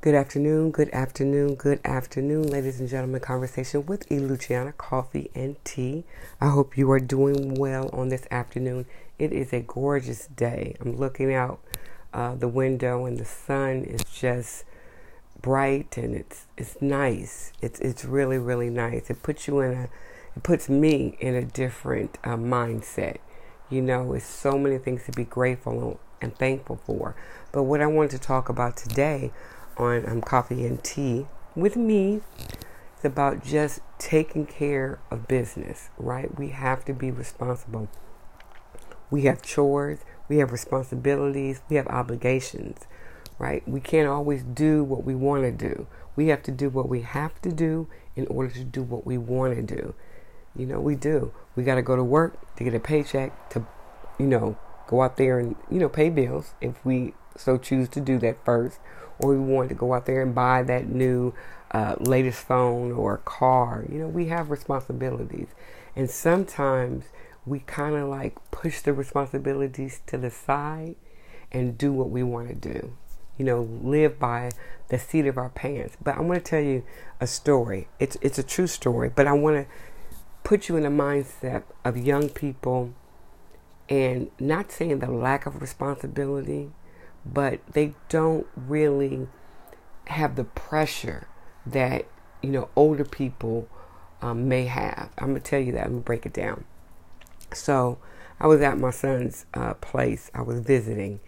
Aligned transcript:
Good 0.00 0.14
afternoon, 0.14 0.70
good 0.70 0.90
afternoon, 0.90 1.56
good 1.56 1.80
afternoon, 1.84 2.44
ladies 2.44 2.78
and 2.78 2.88
gentlemen. 2.88 3.20
Conversation 3.20 3.84
with 3.84 4.06
E. 4.12 4.20
Luciana, 4.20 4.70
coffee 4.74 5.28
and 5.34 5.56
tea. 5.64 6.04
I 6.40 6.50
hope 6.50 6.78
you 6.78 6.88
are 6.92 7.00
doing 7.00 7.54
well 7.54 7.90
on 7.92 8.08
this 8.08 8.24
afternoon. 8.30 8.86
It 9.18 9.32
is 9.32 9.52
a 9.52 9.58
gorgeous 9.58 10.28
day. 10.28 10.76
I'm 10.80 10.96
looking 10.96 11.34
out 11.34 11.58
uh, 12.14 12.36
the 12.36 12.46
window, 12.46 13.06
and 13.06 13.18
the 13.18 13.24
sun 13.24 13.82
is 13.82 14.04
just 14.04 14.64
bright, 15.42 15.96
and 15.96 16.14
it's 16.14 16.46
it's 16.56 16.80
nice. 16.80 17.52
It's 17.60 17.80
it's 17.80 18.04
really 18.04 18.38
really 18.38 18.70
nice. 18.70 19.10
It 19.10 19.24
puts 19.24 19.48
you 19.48 19.58
in 19.58 19.72
a, 19.72 19.82
it 20.36 20.44
puts 20.44 20.68
me 20.68 21.16
in 21.18 21.34
a 21.34 21.44
different 21.44 22.18
uh, 22.22 22.36
mindset. 22.36 23.16
You 23.68 23.82
know, 23.82 24.12
it's 24.12 24.24
so 24.24 24.56
many 24.56 24.78
things 24.78 25.06
to 25.06 25.12
be 25.12 25.24
grateful 25.24 25.98
and 26.20 26.36
thankful 26.36 26.76
for. 26.86 27.16
But 27.50 27.64
what 27.64 27.80
I 27.80 27.86
wanted 27.86 28.12
to 28.12 28.18
talk 28.20 28.48
about 28.48 28.76
today 28.76 29.32
on 29.78 30.08
um, 30.08 30.20
Coffee 30.20 30.66
and 30.66 30.82
Tea 30.82 31.26
with 31.54 31.76
me. 31.76 32.20
It's 32.96 33.04
about 33.04 33.44
just 33.44 33.80
taking 33.98 34.44
care 34.44 34.98
of 35.10 35.28
business, 35.28 35.88
right? 35.98 36.36
We 36.36 36.48
have 36.48 36.84
to 36.86 36.92
be 36.92 37.10
responsible. 37.10 37.88
We 39.10 39.22
have 39.22 39.40
chores, 39.40 40.00
we 40.28 40.38
have 40.38 40.52
responsibilities, 40.52 41.62
we 41.70 41.76
have 41.76 41.86
obligations, 41.86 42.80
right? 43.38 43.66
We 43.68 43.80
can't 43.80 44.08
always 44.08 44.42
do 44.42 44.82
what 44.82 45.04
we 45.04 45.14
want 45.14 45.44
to 45.44 45.52
do. 45.52 45.86
We 46.16 46.28
have 46.28 46.42
to 46.42 46.50
do 46.50 46.68
what 46.68 46.88
we 46.88 47.02
have 47.02 47.40
to 47.42 47.52
do 47.52 47.86
in 48.16 48.26
order 48.26 48.52
to 48.54 48.64
do 48.64 48.82
what 48.82 49.06
we 49.06 49.16
want 49.16 49.54
to 49.54 49.62
do. 49.62 49.94
You 50.56 50.66
know, 50.66 50.80
we 50.80 50.96
do. 50.96 51.32
We 51.54 51.62
got 51.62 51.76
to 51.76 51.82
go 51.82 51.94
to 51.94 52.02
work 52.02 52.56
to 52.56 52.64
get 52.64 52.74
a 52.74 52.80
paycheck 52.80 53.48
to, 53.50 53.64
you 54.18 54.26
know, 54.26 54.58
go 54.88 55.02
out 55.02 55.16
there 55.16 55.38
and, 55.38 55.54
you 55.70 55.78
know, 55.78 55.88
pay 55.88 56.10
bills 56.10 56.54
if 56.60 56.84
we 56.84 57.14
so 57.36 57.56
choose 57.56 57.88
to 57.90 58.00
do 58.00 58.18
that 58.18 58.44
first 58.44 58.80
or 59.18 59.30
we 59.30 59.38
want 59.38 59.68
to 59.68 59.74
go 59.74 59.94
out 59.94 60.06
there 60.06 60.22
and 60.22 60.34
buy 60.34 60.62
that 60.62 60.88
new 60.88 61.34
uh, 61.70 61.96
latest 62.00 62.46
phone 62.46 62.92
or 62.92 63.18
car. 63.18 63.84
You 63.90 63.98
know, 63.98 64.08
we 64.08 64.26
have 64.26 64.50
responsibilities. 64.50 65.48
And 65.94 66.08
sometimes 66.08 67.06
we 67.44 67.60
kind 67.60 67.96
of 67.96 68.08
like 68.08 68.36
push 68.50 68.80
the 68.80 68.92
responsibilities 68.92 70.00
to 70.06 70.18
the 70.18 70.30
side 70.30 70.96
and 71.50 71.76
do 71.78 71.92
what 71.92 72.10
we 72.10 72.22
want 72.22 72.48
to 72.48 72.54
do. 72.54 72.92
You 73.36 73.44
know, 73.44 73.62
live 73.82 74.18
by 74.18 74.50
the 74.88 74.98
seat 74.98 75.26
of 75.26 75.38
our 75.38 75.48
pants. 75.48 75.96
But 76.02 76.16
I 76.16 76.20
want 76.20 76.44
to 76.44 76.50
tell 76.50 76.60
you 76.60 76.84
a 77.20 77.26
story. 77.26 77.88
It's 78.00 78.16
it's 78.20 78.38
a 78.38 78.42
true 78.42 78.66
story, 78.66 79.10
but 79.14 79.26
I 79.26 79.32
want 79.32 79.56
to 79.56 79.66
put 80.42 80.68
you 80.68 80.76
in 80.76 80.84
a 80.84 80.90
mindset 80.90 81.62
of 81.84 81.96
young 81.96 82.30
people 82.30 82.94
and 83.88 84.30
not 84.38 84.70
saying 84.72 84.98
the 84.98 85.10
lack 85.10 85.46
of 85.46 85.60
responsibility, 85.60 86.70
but 87.24 87.60
they 87.72 87.94
don't 88.08 88.46
really 88.56 89.28
have 90.06 90.36
the 90.36 90.44
pressure 90.44 91.28
that 91.66 92.06
you 92.42 92.50
know 92.50 92.68
older 92.76 93.04
people 93.04 93.68
um, 94.22 94.48
may 94.48 94.64
have. 94.66 95.10
I'm 95.18 95.28
gonna 95.28 95.40
tell 95.40 95.60
you 95.60 95.72
that. 95.72 95.84
I'm 95.84 95.90
gonna 95.90 96.00
break 96.00 96.26
it 96.26 96.32
down. 96.32 96.64
So 97.52 97.98
I 98.40 98.46
was 98.46 98.60
at 98.60 98.78
my 98.78 98.90
son's 98.90 99.46
uh, 99.54 99.74
place. 99.74 100.30
I 100.34 100.42
was 100.42 100.60
visiting, 100.60 101.20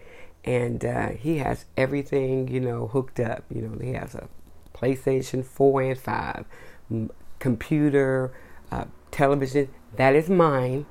and 0.43 0.83
uh, 0.83 1.09
he 1.09 1.37
has 1.37 1.65
everything 1.77 2.47
you 2.47 2.59
know 2.59 2.87
hooked 2.87 3.19
up. 3.19 3.43
You 3.53 3.61
know, 3.61 3.79
he 3.79 3.93
has 3.93 4.15
a 4.15 4.27
PlayStation 4.73 5.45
4 5.45 5.81
and 5.83 5.99
5, 5.99 6.45
m- 6.89 7.11
computer, 7.39 8.31
uh, 8.71 8.85
television. 9.11 9.69
That 9.95 10.15
is 10.15 10.29
mine. 10.29 10.85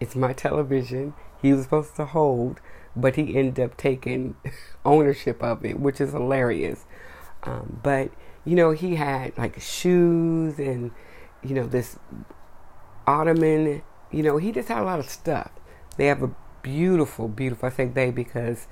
It's 0.00 0.14
my 0.14 0.32
television. 0.32 1.14
He 1.40 1.52
was 1.52 1.64
supposed 1.64 1.96
to 1.96 2.04
hold 2.04 2.60
but 2.96 3.16
he 3.16 3.36
ended 3.36 3.64
up 3.64 3.76
taking 3.76 4.36
ownership 4.84 5.42
of 5.42 5.64
it, 5.64 5.78
which 5.78 6.00
is 6.00 6.12
hilarious. 6.12 6.84
Um, 7.42 7.80
but 7.82 8.10
you 8.44 8.54
know, 8.56 8.72
he 8.72 8.96
had 8.96 9.36
like 9.36 9.60
shoes 9.60 10.58
and 10.58 10.90
you 11.42 11.54
know 11.54 11.66
this 11.66 11.98
ottoman. 13.06 13.82
You 14.10 14.22
know, 14.22 14.36
he 14.36 14.52
just 14.52 14.68
had 14.68 14.78
a 14.78 14.84
lot 14.84 14.98
of 14.98 15.08
stuff. 15.08 15.50
They 15.96 16.06
have 16.06 16.22
a 16.22 16.34
beautiful, 16.62 17.28
beautiful. 17.28 17.68
I 17.68 17.72
say 17.72 17.86
they 17.86 18.10
because 18.10 18.66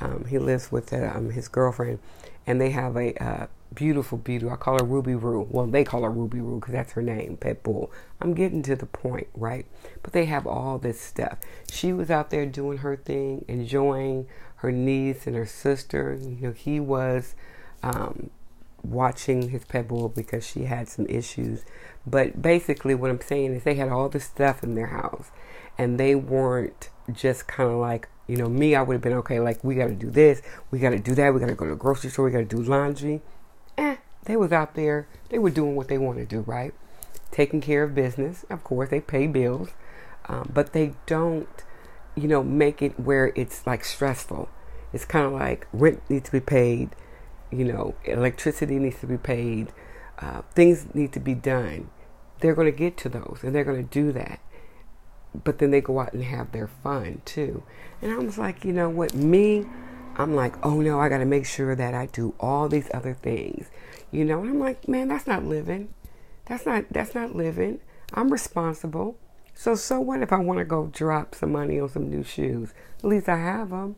um, 0.00 0.24
he 0.28 0.38
lives 0.38 0.72
with 0.72 0.92
um, 0.92 1.30
his 1.30 1.48
girlfriend, 1.48 1.98
and 2.46 2.60
they 2.60 2.70
have 2.70 2.96
a 2.96 3.14
uh, 3.22 3.46
beautiful, 3.74 4.18
beautiful. 4.18 4.52
I 4.54 4.56
call 4.56 4.78
her 4.78 4.84
Ruby 4.84 5.14
Roo. 5.14 5.46
Well, 5.50 5.66
they 5.66 5.84
call 5.84 6.02
her 6.02 6.10
Ruby 6.10 6.40
Roo 6.40 6.58
because 6.58 6.72
that's 6.72 6.92
her 6.92 7.02
name, 7.02 7.36
Pet 7.36 7.62
Bull. 7.62 7.90
I'm 8.20 8.34
getting 8.34 8.62
to 8.64 8.76
the 8.76 8.86
point, 8.86 9.28
right? 9.34 9.66
But 10.02 10.12
they 10.12 10.24
have 10.26 10.46
all 10.46 10.78
this 10.78 11.00
stuff. 11.00 11.38
She 11.70 11.92
was 11.92 12.10
out 12.10 12.30
there 12.30 12.46
doing 12.46 12.78
her 12.78 12.96
thing, 12.96 13.44
enjoying 13.48 14.26
her 14.56 14.72
niece 14.72 15.26
and 15.26 15.36
her 15.36 15.46
sister. 15.46 16.18
You 16.20 16.36
know, 16.40 16.52
he 16.52 16.80
was 16.80 17.34
um, 17.82 18.30
watching 18.82 19.50
his 19.50 19.64
Pet 19.64 19.88
Bull 19.88 20.08
because 20.08 20.46
she 20.46 20.64
had 20.64 20.88
some 20.88 21.06
issues. 21.06 21.64
But 22.06 22.40
basically, 22.40 22.94
what 22.94 23.10
I'm 23.10 23.20
saying 23.20 23.54
is 23.54 23.64
they 23.64 23.74
had 23.74 23.90
all 23.90 24.08
this 24.08 24.24
stuff 24.24 24.62
in 24.62 24.74
their 24.74 24.88
house, 24.88 25.30
and 25.78 25.98
they 26.00 26.14
weren't 26.14 26.90
just 27.12 27.46
kind 27.46 27.70
of 27.70 27.76
like 27.76 28.08
you 28.30 28.36
know, 28.36 28.48
me, 28.48 28.74
I 28.74 28.82
would 28.82 28.94
have 28.94 29.02
been 29.02 29.14
okay, 29.14 29.40
like, 29.40 29.62
we 29.64 29.74
got 29.74 29.88
to 29.88 29.94
do 29.94 30.10
this, 30.10 30.40
we 30.70 30.78
got 30.78 30.90
to 30.90 30.98
do 30.98 31.14
that, 31.14 31.34
we 31.34 31.40
got 31.40 31.46
to 31.46 31.54
go 31.54 31.64
to 31.64 31.72
the 31.72 31.76
grocery 31.76 32.10
store, 32.10 32.26
we 32.26 32.30
got 32.30 32.38
to 32.38 32.44
do 32.44 32.62
laundry 32.62 33.20
eh, 33.80 33.96
they 34.24 34.36
was 34.36 34.52
out 34.52 34.74
there, 34.74 35.08
they 35.30 35.38
were 35.38 35.50
doing 35.50 35.74
what 35.74 35.88
they 35.88 35.98
wanted 35.98 36.28
to 36.28 36.36
do, 36.36 36.40
right? 36.42 36.74
Taking 37.30 37.60
care 37.60 37.82
of 37.82 37.94
business. 37.94 38.44
Of 38.50 38.62
course, 38.62 38.90
they 38.90 39.00
pay 39.00 39.26
bills, 39.26 39.70
um, 40.26 40.50
but 40.52 40.72
they 40.72 40.94
don't, 41.06 41.48
you 42.14 42.28
know, 42.28 42.42
make 42.42 42.82
it 42.82 43.00
where 43.00 43.32
it's 43.34 43.66
like 43.66 43.84
stressful. 43.84 44.48
It's 44.92 45.04
kind 45.04 45.26
of 45.26 45.32
like 45.32 45.66
rent 45.72 46.02
needs 46.08 46.26
to 46.26 46.32
be 46.32 46.40
paid, 46.40 46.90
you 47.50 47.64
know, 47.64 47.94
electricity 48.04 48.78
needs 48.78 49.00
to 49.00 49.06
be 49.06 49.18
paid, 49.18 49.72
uh, 50.18 50.42
things 50.54 50.86
need 50.94 51.12
to 51.12 51.20
be 51.20 51.34
done. 51.34 51.90
They're 52.40 52.54
going 52.54 52.70
to 52.70 52.76
get 52.76 52.96
to 52.98 53.08
those 53.08 53.40
and 53.42 53.54
they're 53.54 53.64
going 53.64 53.82
to 53.82 53.90
do 53.90 54.12
that. 54.12 54.40
But 55.44 55.58
then 55.58 55.70
they 55.70 55.80
go 55.80 56.00
out 56.00 56.12
and 56.12 56.24
have 56.24 56.52
their 56.52 56.66
fun 56.66 57.22
too. 57.24 57.62
And 58.02 58.12
I 58.12 58.18
was 58.18 58.38
like, 58.38 58.64
you 58.64 58.72
know 58.72 58.88
what, 58.88 59.14
me, 59.14 59.64
I'm 60.16 60.34
like, 60.34 60.54
oh 60.64 60.80
no, 60.80 61.00
I 61.00 61.08
got 61.08 61.18
to 61.18 61.24
make 61.24 61.46
sure 61.46 61.74
that 61.74 61.94
I 61.94 62.06
do 62.06 62.34
all 62.40 62.68
these 62.68 62.90
other 62.92 63.14
things, 63.14 63.70
you 64.10 64.24
know. 64.24 64.40
And 64.40 64.50
I'm 64.50 64.58
like, 64.58 64.88
man, 64.88 65.08
that's 65.08 65.26
not 65.26 65.44
living. 65.44 65.94
That's 66.46 66.66
not 66.66 66.84
that's 66.90 67.14
not 67.14 67.34
living. 67.34 67.80
I'm 68.12 68.30
responsible. 68.30 69.16
So 69.54 69.74
so 69.74 70.00
what 70.00 70.20
if 70.22 70.32
I 70.32 70.38
want 70.38 70.58
to 70.58 70.64
go 70.64 70.90
drop 70.92 71.34
some 71.34 71.52
money 71.52 71.78
on 71.78 71.88
some 71.88 72.10
new 72.10 72.24
shoes? 72.24 72.74
At 72.98 73.04
least 73.04 73.28
I 73.28 73.36
have 73.36 73.70
them, 73.70 73.96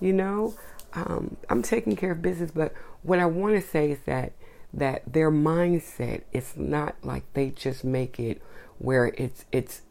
you 0.00 0.12
know. 0.12 0.54
Um, 0.92 1.38
I'm 1.48 1.62
taking 1.62 1.96
care 1.96 2.12
of 2.12 2.22
business, 2.22 2.50
but 2.52 2.72
what 3.02 3.18
I 3.18 3.26
want 3.26 3.54
to 3.54 3.60
say 3.60 3.90
is 3.90 3.98
that 4.06 4.32
that 4.72 5.12
their 5.12 5.30
mindset 5.30 6.22
is 6.32 6.56
not 6.56 6.96
like 7.02 7.24
they 7.32 7.50
just 7.50 7.84
make 7.84 8.20
it 8.20 8.42
where 8.78 9.06
it's 9.16 9.44
it's 9.50 9.82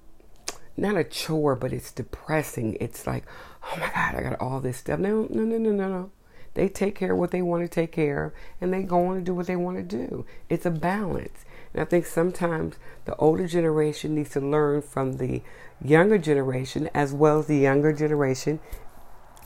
not 0.76 0.98
a 0.98 1.04
chore, 1.04 1.56
but 1.56 1.74
it's 1.74 1.92
depressing. 1.92 2.78
It's 2.80 3.06
like, 3.06 3.26
oh 3.64 3.78
my 3.80 3.92
God, 3.94 4.16
I 4.16 4.22
got 4.22 4.40
all 4.40 4.60
this 4.60 4.78
stuff. 4.78 5.00
No, 5.00 5.28
no, 5.30 5.44
no, 5.44 5.58
no, 5.58 5.72
no, 5.72 5.88
no. 5.88 6.12
They 6.56 6.70
take 6.70 6.96
care 6.96 7.14
of 7.14 7.18
what 7.18 7.32
they 7.32 7.42
want 7.42 7.64
to 7.64 7.68
take 7.68 7.92
care 7.92 8.26
of 8.26 8.34
and 8.62 8.72
they 8.72 8.84
go 8.84 9.08
on 9.08 9.18
and 9.18 9.26
do 9.26 9.34
what 9.34 9.48
they 9.48 9.56
want 9.56 9.78
to 9.78 9.84
do. 9.84 10.26
It's 10.50 10.66
a 10.66 10.72
balance. 10.72 11.46
And 11.74 11.82
I 11.82 11.86
think 11.86 12.06
sometimes 12.06 12.76
the 13.06 13.16
older 13.16 13.48
generation 13.48 14.14
needs 14.16 14.30
to 14.32 14.40
learn 14.40 14.84
from 14.84 15.18
the 15.18 15.42
younger 15.84 16.20
generation 16.20 16.90
as 16.94 17.12
well 17.14 17.40
as 17.40 17.48
the 17.48 17.58
younger 17.58 17.92
generation 17.92 18.60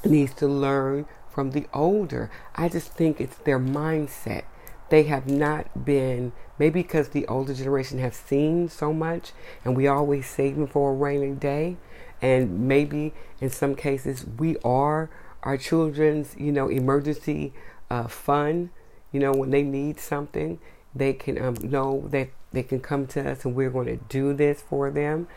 needs 0.03 0.33
to 0.35 0.47
learn 0.47 1.05
from 1.29 1.51
the 1.51 1.67
older. 1.73 2.29
I 2.55 2.67
just 2.67 2.93
think 2.93 3.21
it's 3.21 3.37
their 3.37 3.59
mindset 3.59 4.43
they 4.89 5.03
have 5.03 5.27
not 5.27 5.85
been 5.85 6.31
maybe 6.59 6.81
because 6.81 7.09
the 7.09 7.27
older 7.27 7.53
generation 7.53 7.99
have 7.99 8.15
seen 8.15 8.69
so 8.69 8.93
much 8.93 9.31
and 9.63 9.75
we 9.75 9.87
always 9.87 10.27
saving 10.27 10.67
for 10.67 10.91
a 10.91 10.95
rainy 10.95 11.33
day. 11.33 11.77
And 12.21 12.67
maybe 12.67 13.13
in 13.39 13.49
some 13.49 13.75
cases 13.75 14.25
we 14.37 14.57
are 14.63 15.09
our 15.43 15.57
children's 15.57 16.35
you 16.37 16.51
know 16.51 16.67
emergency 16.67 17.53
uh, 17.89 18.07
fund. 18.07 18.69
You 19.11 19.19
know 19.19 19.31
when 19.31 19.51
they 19.51 19.63
need 19.63 19.99
something 19.99 20.59
they 20.97 21.13
can 21.13 21.41
um, 21.41 21.55
know 21.61 22.07
that 22.09 22.29
they 22.51 22.63
can 22.63 22.79
come 22.79 23.07
to 23.07 23.31
us 23.31 23.45
and 23.45 23.55
we're 23.55 23.69
going 23.69 23.87
to 23.87 23.97
do 24.09 24.33
this 24.33 24.61
for 24.61 24.89
them. 24.89 25.27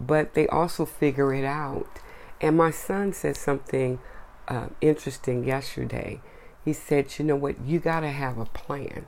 But 0.00 0.34
they 0.34 0.46
also 0.48 0.84
figure 0.84 1.32
it 1.32 1.44
out. 1.44 2.00
And 2.40 2.56
my 2.56 2.70
son 2.70 3.12
said 3.12 3.36
something 3.36 4.00
uh, 4.48 4.68
interesting 4.80 5.44
yesterday. 5.44 6.20
He 6.64 6.72
said, 6.72 7.18
you 7.18 7.24
know 7.24 7.36
what, 7.36 7.60
you 7.60 7.78
got 7.78 8.00
to 8.00 8.10
have 8.10 8.38
a 8.38 8.46
plan. 8.46 9.06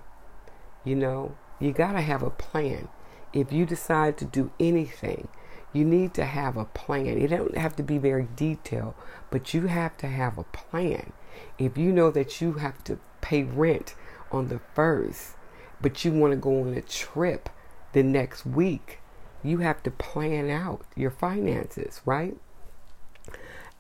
You 0.85 0.95
know, 0.95 1.35
you 1.59 1.73
got 1.73 1.93
to 1.93 2.01
have 2.01 2.23
a 2.23 2.31
plan. 2.31 2.89
If 3.33 3.53
you 3.53 3.67
decide 3.67 4.17
to 4.19 4.25
do 4.25 4.51
anything, 4.59 5.29
you 5.73 5.85
need 5.85 6.15
to 6.15 6.25
have 6.25 6.57
a 6.57 6.65
plan. 6.65 7.19
It 7.19 7.29
don't 7.29 7.57
have 7.57 7.77
to 7.77 7.83
be 7.83 7.99
very 7.99 8.29
detailed, 8.35 8.95
but 9.31 9.53
you 9.53 9.67
have 9.67 9.97
to 9.99 10.07
have 10.07 10.39
a 10.39 10.45
plan. 10.45 11.13
If 11.59 11.77
you 11.77 11.93
know 11.93 12.11
that 12.11 12.41
you 12.41 12.55
have 12.55 12.83
to 12.85 12.99
pay 13.21 13.43
rent 13.43 13.95
on 14.33 14.49
the 14.49 14.61
first, 14.75 15.35
but 15.81 16.05
you 16.05 16.13
want 16.13 16.33
to 16.33 16.37
go 16.37 16.63
on 16.63 16.75
a 16.75 16.83
trip 16.83 17.51
the 17.93 18.03
next 18.03 18.47
week, 18.47 19.01
you 19.43 19.59
have 19.59 19.83
to 19.83 19.91
plan 19.91 20.51
out 20.51 20.83
your 20.95 21.11
finances, 21.11 22.01
right? 22.05 22.37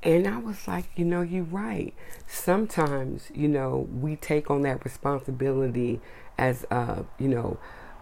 And 0.02 0.28
I 0.28 0.38
was 0.38 0.68
like, 0.68 0.90
you 0.94 1.04
know, 1.04 1.22
you're 1.22 1.44
right. 1.44 1.94
Sometimes, 2.26 3.30
you 3.34 3.48
know, 3.48 3.88
we 3.90 4.16
take 4.16 4.50
on 4.50 4.62
that 4.62 4.84
responsibility 4.84 6.00
as, 6.38 6.66
uh, 6.70 7.02
you 7.18 7.28
know, 7.28 7.58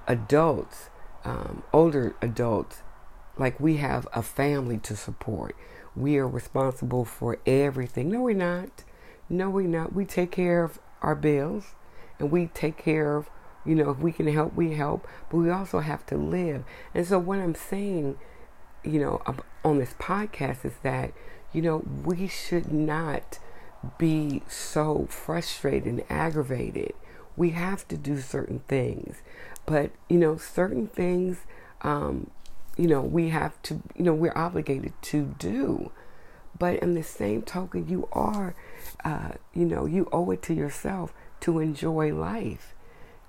adults, 0.07 0.91
um, 1.25 1.63
older 1.73 2.15
adults, 2.21 2.83
like 3.39 3.59
we 3.59 3.77
have 3.79 4.07
a 4.13 4.23
family 4.23 4.79
to 4.79 4.97
support. 4.97 5.57
We 5.97 6.19
are 6.19 6.29
responsible 6.29 7.05
for 7.05 7.39
everything. 7.47 8.11
No, 8.11 8.23
we're 8.23 8.35
not. 8.35 8.85
No, 9.29 9.49
we're 9.51 9.69
not. 9.69 9.93
We 9.95 10.05
take 10.05 10.33
care 10.33 10.63
of 10.65 10.79
our 11.03 11.15
bills 11.15 11.75
and 12.19 12.31
we 12.31 12.47
take 12.49 12.77
care 12.77 13.17
of, 13.17 13.29
you 13.65 13.75
know, 13.75 13.91
if 13.91 13.99
we 13.99 14.13
can 14.13 14.27
help, 14.29 14.55
we 14.55 14.75
help, 14.75 15.07
but 15.31 15.39
we 15.39 15.51
also 15.51 15.81
have 15.81 16.05
to 16.07 16.17
live. 16.17 16.65
And 16.95 17.07
so, 17.07 17.19
what 17.19 17.39
I'm 17.39 17.55
saying, 17.55 18.19
you 18.83 19.01
know, 19.01 19.23
on 19.65 19.79
this 19.79 19.95
podcast 19.99 20.65
is 20.65 20.75
that, 20.83 21.13
you 21.53 21.63
know, 21.63 21.85
we 22.05 22.27
should 22.27 22.73
not 22.73 23.39
be 23.99 24.43
so 24.49 25.07
frustrated 25.09 25.87
and 25.87 26.05
aggravated. 26.11 26.93
We 27.37 27.51
have 27.51 27.87
to 27.89 27.97
do 27.97 28.21
certain 28.21 28.61
things, 28.69 29.23
but, 29.67 29.91
you 30.09 30.19
know, 30.19 30.37
certain 30.37 30.87
things, 30.87 31.39
um, 31.83 32.31
you 32.77 32.87
know, 32.87 33.01
we 33.01 33.31
have 33.31 33.61
to, 33.63 33.83
you 33.97 34.05
know, 34.05 34.15
we're 34.15 34.37
obligated 34.37 34.93
to 35.03 35.35
do. 35.39 35.91
But 36.59 36.77
in 36.77 36.95
the 36.95 37.03
same 37.03 37.43
token, 37.43 37.89
you 37.89 38.09
are, 38.13 38.55
uh, 39.05 39.33
you 39.53 39.65
know, 39.65 39.87
you 39.87 40.09
owe 40.13 40.31
it 40.31 40.43
to 40.43 40.55
yourself 40.55 41.13
to 41.41 41.59
enjoy 41.59 42.15
life, 42.15 42.75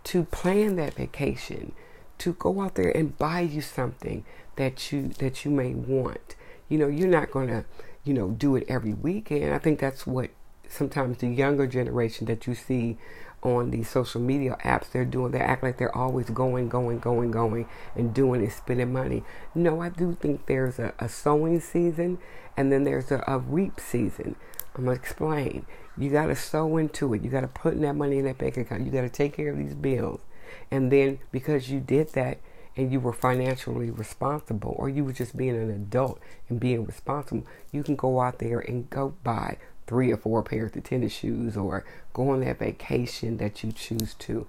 to 0.06 0.24
plan 0.24 0.75
that 0.75 0.94
vacation, 0.94 1.74
to 2.19 2.34
go 2.34 2.62
out 2.62 2.75
there 2.75 2.96
and 2.96 3.18
buy 3.18 3.42
you 3.42 3.62
something 3.62 4.24
that 4.56 4.92
you 4.92 5.10
that 5.19 5.44
you 5.44 5.51
may 5.51 5.74
want. 5.74 6.36
You 6.69 6.78
know, 6.78 6.88
you're 6.88 7.08
not 7.08 7.31
going 7.31 7.48
to, 7.48 7.66
you 8.04 8.13
know, 8.13 8.30
do 8.30 8.56
it 8.56 8.66
every 8.69 8.94
weekend. 8.94 9.54
I 9.54 9.58
think 9.58 9.80
that's 9.80 10.08
what 10.08 10.30
sometimes 10.69 11.18
the 11.18 11.28
younger 11.28 11.68
generation 11.68 12.25
that 12.28 12.48
you 12.48 12.56
see 12.56 12.98
on 13.46 13.70
these 13.70 13.90
social 13.90 14.20
media 14.20 14.58
apps 14.64 14.92
they're 14.92 15.06
doing 15.06 15.32
they 15.32 15.40
act 15.40 15.62
like 15.62 15.78
they're 15.78 15.96
always 15.96 16.30
going 16.30 16.68
going 16.68 17.00
going 17.00 17.32
going 17.32 17.68
and 17.96 18.14
doing 18.14 18.42
and 18.42 18.52
spending 18.52 18.92
money. 18.92 19.24
No 19.54 19.82
i 19.82 19.90
do 19.90 20.18
think 20.20 20.48
there's 20.48 20.80
a, 20.80 20.94
a 21.00 21.08
sowing 21.08 21.60
season 21.60 22.18
and 22.58 22.72
then 22.72 22.84
there's 22.84 23.12
a, 23.12 23.24
a 23.28 23.40
reap 23.40 23.80
season. 23.80 24.36
I'm 24.76 24.86
going 24.86 24.98
to 24.98 25.02
explain. 25.02 25.66
You 25.98 26.10
got 26.10 26.26
to 26.26 26.36
sow 26.36 26.78
into 26.78 27.14
it. 27.14 27.24
You 27.24 27.30
got 27.30 27.42
to 27.42 27.48
put 27.48 27.80
that 27.80 27.96
money 27.96 28.18
in 28.18 28.26
that 28.26 28.38
bank 28.38 28.58
account. 28.58 28.86
You 28.86 28.92
got 28.92 29.02
to 29.02 29.10
take 29.10 29.34
care 29.38 29.52
of 29.52 29.58
these 29.58 29.74
bills. 29.74 30.22
And 30.70 30.92
then 30.92 31.20
because 31.32 31.70
you 31.70 31.80
did 31.80 32.14
that 32.14 32.40
and 32.78 32.92
you 32.92 33.00
were 33.00 33.14
financially 33.14 33.90
responsible 33.90 34.76
or 34.78 34.90
you 34.90 35.04
were 35.04 35.14
just 35.14 35.38
being 35.38 35.56
an 35.56 35.70
adult 35.70 36.20
and 36.50 36.60
being 36.60 36.86
responsible 36.86 37.46
you 37.72 37.84
can 37.84 37.96
go 37.96 38.20
out 38.20 38.40
there 38.40 38.60
and 38.60 38.90
go 38.90 39.16
buy 39.24 39.58
three 39.88 40.12
or 40.12 40.18
four 40.18 40.44
pairs 40.44 40.76
of 40.76 40.84
tennis 40.84 41.14
shoes 41.14 41.56
or 41.56 41.86
go 42.14 42.30
on 42.30 42.42
that 42.42 42.60
vacation 42.60 43.38
that 43.38 43.64
you 43.64 43.72
choose 43.72 44.14
to. 44.16 44.48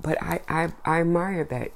But 0.00 0.22
I, 0.22 0.40
I, 0.48 0.72
I 0.84 1.00
admire 1.00 1.44
that 1.44 1.72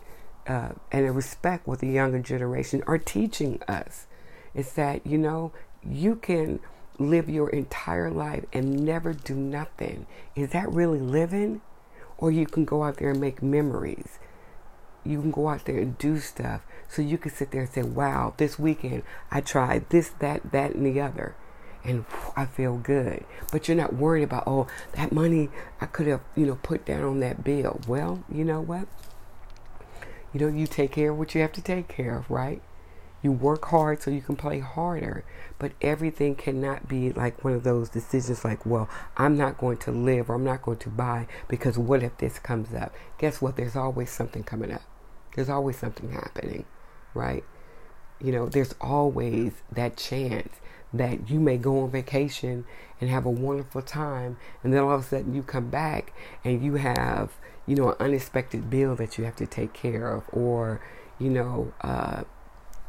uh, 0.46 0.72
and 0.92 1.06
I 1.06 1.08
respect 1.08 1.66
what 1.66 1.80
the 1.80 1.88
younger 1.88 2.20
generation 2.20 2.82
are 2.86 2.98
teaching 2.98 3.60
us. 3.68 4.06
Is 4.54 4.72
that, 4.74 5.06
you 5.06 5.18
know, 5.18 5.52
you 5.82 6.16
can 6.16 6.60
live 6.98 7.28
your 7.28 7.50
entire 7.50 8.10
life 8.10 8.44
and 8.52 8.84
never 8.84 9.12
do 9.12 9.34
nothing. 9.34 10.06
Is 10.36 10.50
that 10.50 10.70
really 10.70 11.00
living? 11.00 11.60
Or 12.18 12.30
you 12.30 12.46
can 12.46 12.64
go 12.64 12.84
out 12.84 12.98
there 12.98 13.10
and 13.10 13.20
make 13.20 13.42
memories. 13.42 14.18
You 15.04 15.20
can 15.20 15.32
go 15.32 15.48
out 15.48 15.64
there 15.64 15.78
and 15.78 15.98
do 15.98 16.18
stuff. 16.20 16.62
So 16.88 17.02
you 17.02 17.18
can 17.18 17.32
sit 17.32 17.50
there 17.50 17.62
and 17.62 17.70
say, 17.70 17.82
wow, 17.82 18.34
this 18.36 18.58
weekend 18.58 19.02
I 19.30 19.40
tried 19.40 19.90
this, 19.90 20.10
that, 20.20 20.52
that, 20.52 20.74
and 20.74 20.86
the 20.86 21.00
other 21.00 21.34
and 21.84 22.04
I 22.36 22.46
feel 22.46 22.76
good. 22.76 23.24
But 23.52 23.68
you're 23.68 23.76
not 23.76 23.94
worried 23.94 24.22
about, 24.22 24.44
oh, 24.46 24.66
that 24.92 25.12
money 25.12 25.50
I 25.80 25.86
could 25.86 26.06
have, 26.06 26.22
you 26.34 26.46
know, 26.46 26.56
put 26.56 26.84
down 26.84 27.04
on 27.04 27.20
that 27.20 27.44
bill. 27.44 27.80
Well, 27.86 28.24
you 28.32 28.44
know 28.44 28.60
what? 28.60 28.88
You 30.32 30.40
know, 30.40 30.48
you 30.48 30.66
take 30.66 30.92
care 30.92 31.12
of 31.12 31.18
what 31.18 31.34
you 31.34 31.40
have 31.42 31.52
to 31.52 31.62
take 31.62 31.88
care 31.88 32.16
of, 32.16 32.30
right? 32.30 32.60
You 33.22 33.32
work 33.32 33.66
hard 33.66 34.02
so 34.02 34.10
you 34.10 34.20
can 34.20 34.36
play 34.36 34.58
harder. 34.58 35.24
But 35.58 35.72
everything 35.80 36.34
cannot 36.34 36.88
be 36.88 37.12
like 37.12 37.44
one 37.44 37.54
of 37.54 37.62
those 37.62 37.88
decisions 37.88 38.44
like, 38.44 38.66
well, 38.66 38.88
I'm 39.16 39.36
not 39.36 39.58
going 39.58 39.78
to 39.78 39.92
live 39.92 40.28
or 40.28 40.34
I'm 40.34 40.44
not 40.44 40.62
going 40.62 40.78
to 40.78 40.90
buy 40.90 41.26
because 41.48 41.78
what 41.78 42.02
if 42.02 42.18
this 42.18 42.38
comes 42.38 42.74
up? 42.74 42.94
Guess 43.18 43.40
what? 43.40 43.56
There's 43.56 43.76
always 43.76 44.10
something 44.10 44.42
coming 44.42 44.72
up. 44.72 44.82
There's 45.34 45.48
always 45.48 45.78
something 45.78 46.12
happening, 46.12 46.64
right? 47.14 47.44
You 48.20 48.32
know, 48.32 48.46
there's 48.46 48.74
always 48.80 49.52
that 49.72 49.96
chance 49.96 50.54
that 50.94 51.28
you 51.28 51.40
may 51.40 51.56
go 51.56 51.80
on 51.80 51.90
vacation 51.90 52.64
and 53.00 53.10
have 53.10 53.26
a 53.26 53.30
wonderful 53.30 53.82
time, 53.82 54.36
and 54.62 54.72
then 54.72 54.82
all 54.82 54.94
of 54.94 55.00
a 55.00 55.04
sudden 55.04 55.34
you 55.34 55.42
come 55.42 55.68
back 55.68 56.12
and 56.44 56.62
you 56.64 56.76
have, 56.76 57.32
you 57.66 57.74
know, 57.74 57.90
an 57.90 57.96
unexpected 58.00 58.70
bill 58.70 58.94
that 58.96 59.18
you 59.18 59.24
have 59.24 59.36
to 59.36 59.46
take 59.46 59.72
care 59.72 60.08
of, 60.10 60.24
or, 60.32 60.80
you 61.18 61.28
know, 61.28 61.72
uh, 61.82 62.22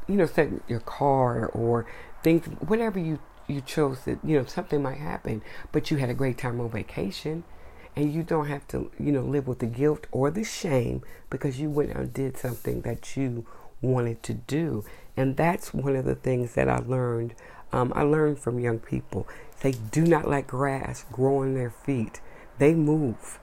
you 0.08 0.16
know, 0.16 0.26
set 0.26 0.50
your 0.68 0.80
car 0.80 1.48
or 1.48 1.86
things, 2.24 2.46
whatever 2.68 3.00
you 3.00 3.20
you 3.48 3.62
chose 3.62 4.06
that, 4.06 4.18
you 4.24 4.38
know, 4.38 4.46
something 4.46 4.82
might 4.82 4.98
happen, 4.98 5.42
but 5.72 5.92
you 5.92 5.98
had 5.98 6.10
a 6.10 6.16
great 6.16 6.38
time 6.38 6.60
on 6.60 6.70
vacation 6.70 7.44
and 7.96 8.12
you 8.12 8.24
don't 8.24 8.48
have 8.48 8.68
to, 8.68 8.92
you 9.00 9.12
know, 9.12 9.22
live 9.22 9.48
with 9.48 9.60
the 9.60 9.66
guilt 9.68 10.08
or 10.12 10.32
the 10.32 10.44
shame 10.44 11.04
because 11.30 11.60
you 11.60 11.70
went 11.70 11.92
and 11.92 12.12
did 12.12 12.38
something 12.38 12.82
that 12.82 13.16
you 13.16 13.46
wanted 13.82 14.24
to 14.24 14.34
do. 14.34 14.84
And 15.16 15.38
that's 15.38 15.74
one 15.74 15.96
of 15.96 16.06
the 16.06 16.16
things 16.16 16.56
that 16.56 16.68
I 16.68 16.80
learned 16.80 17.36
um, 17.76 17.92
I 17.94 18.04
learned 18.04 18.40
from 18.40 18.58
young 18.58 18.80
people. 18.80 19.28
They 19.62 19.74
do 19.74 20.06
not 20.06 20.30
let 20.30 20.48
grass 20.48 21.04
grow 21.12 21.40
on 21.40 21.56
their 21.56 21.70
feet. 21.70 22.22
They 22.58 22.74
move. 22.74 23.38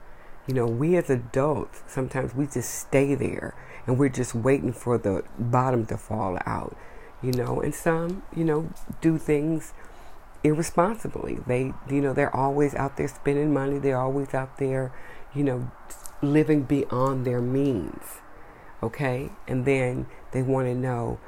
You 0.47 0.55
know, 0.55 0.65
we 0.65 0.97
as 0.97 1.09
adults, 1.09 1.83
sometimes 1.87 2.33
we 2.33 2.47
just 2.47 2.73
stay 2.73 3.13
there 3.13 3.53
and 3.85 3.99
we're 3.99 4.09
just 4.09 4.33
waiting 4.33 4.73
for 4.73 4.97
the 4.97 5.23
bottom 5.37 5.85
to 5.85 5.97
fall 5.97 6.39
out. 6.47 6.75
You 7.21 7.31
know, 7.31 7.61
and 7.61 7.75
some, 7.75 8.23
you 8.35 8.43
know, 8.43 8.69
do 9.01 9.19
things 9.19 9.73
irresponsibly. 10.43 11.37
They, 11.45 11.71
you 11.87 12.01
know, 12.01 12.11
they're 12.13 12.35
always 12.35 12.73
out 12.73 12.97
there 12.97 13.07
spending 13.07 13.53
money. 13.53 13.77
They're 13.77 14.01
always 14.01 14.33
out 14.33 14.57
there, 14.57 14.91
you 15.35 15.43
know, 15.43 15.71
living 16.23 16.63
beyond 16.63 17.25
their 17.25 17.39
means. 17.39 18.19
Okay? 18.81 19.29
And 19.47 19.63
then 19.63 20.07
they 20.31 20.41
want 20.41 20.67
to 20.67 20.73
know, 20.73 21.19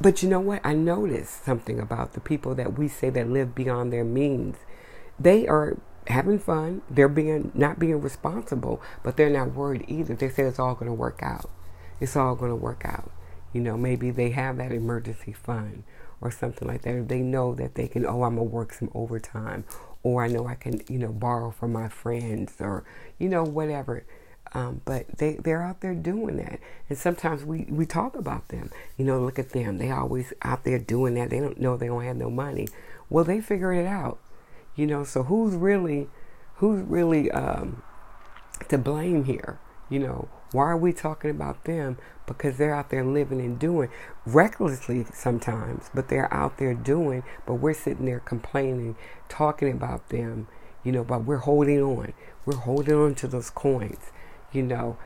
but 0.00 0.22
you 0.22 0.28
know 0.28 0.40
what? 0.40 0.60
I 0.64 0.74
noticed 0.74 1.44
something 1.44 1.78
about 1.78 2.14
the 2.14 2.20
people 2.20 2.54
that 2.54 2.78
we 2.78 2.88
say 2.88 3.10
that 3.10 3.28
live 3.28 3.54
beyond 3.54 3.92
their 3.92 4.04
means. 4.04 4.56
They 5.18 5.46
are 5.46 5.76
having 6.06 6.38
fun. 6.38 6.82
They're 6.88 7.08
being 7.08 7.52
not 7.54 7.78
being 7.78 8.00
responsible, 8.00 8.80
but 9.02 9.16
they're 9.16 9.30
not 9.30 9.54
worried 9.54 9.84
either. 9.88 10.14
They 10.14 10.28
say 10.28 10.44
it's 10.44 10.58
all 10.58 10.74
going 10.74 10.86
to 10.86 10.94
work 10.94 11.20
out. 11.22 11.50
It's 12.00 12.16
all 12.16 12.34
going 12.34 12.50
to 12.50 12.56
work 12.56 12.82
out. 12.84 13.10
You 13.52 13.60
know, 13.60 13.76
maybe 13.76 14.10
they 14.10 14.30
have 14.30 14.56
that 14.56 14.72
emergency 14.72 15.32
fund 15.32 15.84
or 16.20 16.30
something 16.30 16.66
like 16.66 16.82
that. 16.82 17.08
They 17.08 17.20
know 17.20 17.54
that 17.54 17.74
they 17.74 17.88
can, 17.88 18.06
oh, 18.06 18.22
I'm 18.22 18.36
to 18.36 18.42
work 18.42 18.72
some 18.72 18.90
overtime. 18.94 19.64
Or 20.02 20.24
I 20.24 20.28
know 20.28 20.46
I 20.46 20.54
can, 20.54 20.80
you 20.88 20.98
know, 20.98 21.12
borrow 21.12 21.50
from 21.50 21.72
my 21.72 21.88
friends 21.88 22.54
or, 22.58 22.84
you 23.18 23.28
know, 23.28 23.44
whatever. 23.44 24.04
Um, 24.52 24.80
but 24.84 25.18
they, 25.18 25.34
they're 25.34 25.62
out 25.62 25.80
there 25.80 25.94
doing 25.94 26.36
that. 26.38 26.58
And 26.88 26.98
sometimes 26.98 27.44
we, 27.44 27.66
we 27.68 27.86
talk 27.86 28.16
about 28.16 28.48
them. 28.48 28.70
You 28.96 29.04
know, 29.04 29.20
look 29.20 29.38
at 29.38 29.50
them. 29.50 29.78
They 29.78 29.90
always 29.90 30.32
out 30.42 30.64
there 30.64 30.78
doing 30.78 31.14
that. 31.14 31.30
They 31.30 31.38
don't 31.38 31.60
know 31.60 31.76
they 31.76 31.86
don't 31.86 32.04
have 32.04 32.16
no 32.16 32.30
money. 32.30 32.68
Well, 33.08 33.24
they 33.24 33.40
figure 33.40 33.72
it 33.72 33.86
out. 33.86 34.18
You 34.74 34.86
know, 34.86 35.04
so 35.04 35.24
who's 35.24 35.54
really, 35.54 36.08
who's 36.56 36.82
really 36.82 37.30
um, 37.30 37.82
to 38.68 38.78
blame 38.78 39.24
here? 39.24 39.58
You 39.88 40.00
know, 40.00 40.28
why 40.52 40.64
are 40.64 40.76
we 40.76 40.92
talking 40.92 41.30
about 41.30 41.64
them? 41.64 41.98
Because 42.26 42.56
they're 42.56 42.74
out 42.74 42.90
there 42.90 43.04
living 43.04 43.40
and 43.40 43.58
doing 43.58 43.88
recklessly 44.24 45.04
sometimes, 45.12 45.90
but 45.92 46.08
they're 46.08 46.32
out 46.32 46.58
there 46.58 46.74
doing, 46.74 47.24
but 47.46 47.54
we're 47.54 47.74
sitting 47.74 48.06
there 48.06 48.20
complaining, 48.20 48.96
talking 49.28 49.72
about 49.72 50.08
them, 50.10 50.46
you 50.84 50.92
know, 50.92 51.02
but 51.02 51.24
we're 51.24 51.38
holding 51.38 51.82
on. 51.82 52.12
We're 52.46 52.56
holding 52.56 52.94
on 52.94 53.14
to 53.16 53.26
those 53.26 53.50
coins 53.50 54.12
you 54.52 54.62
know, 54.62 54.96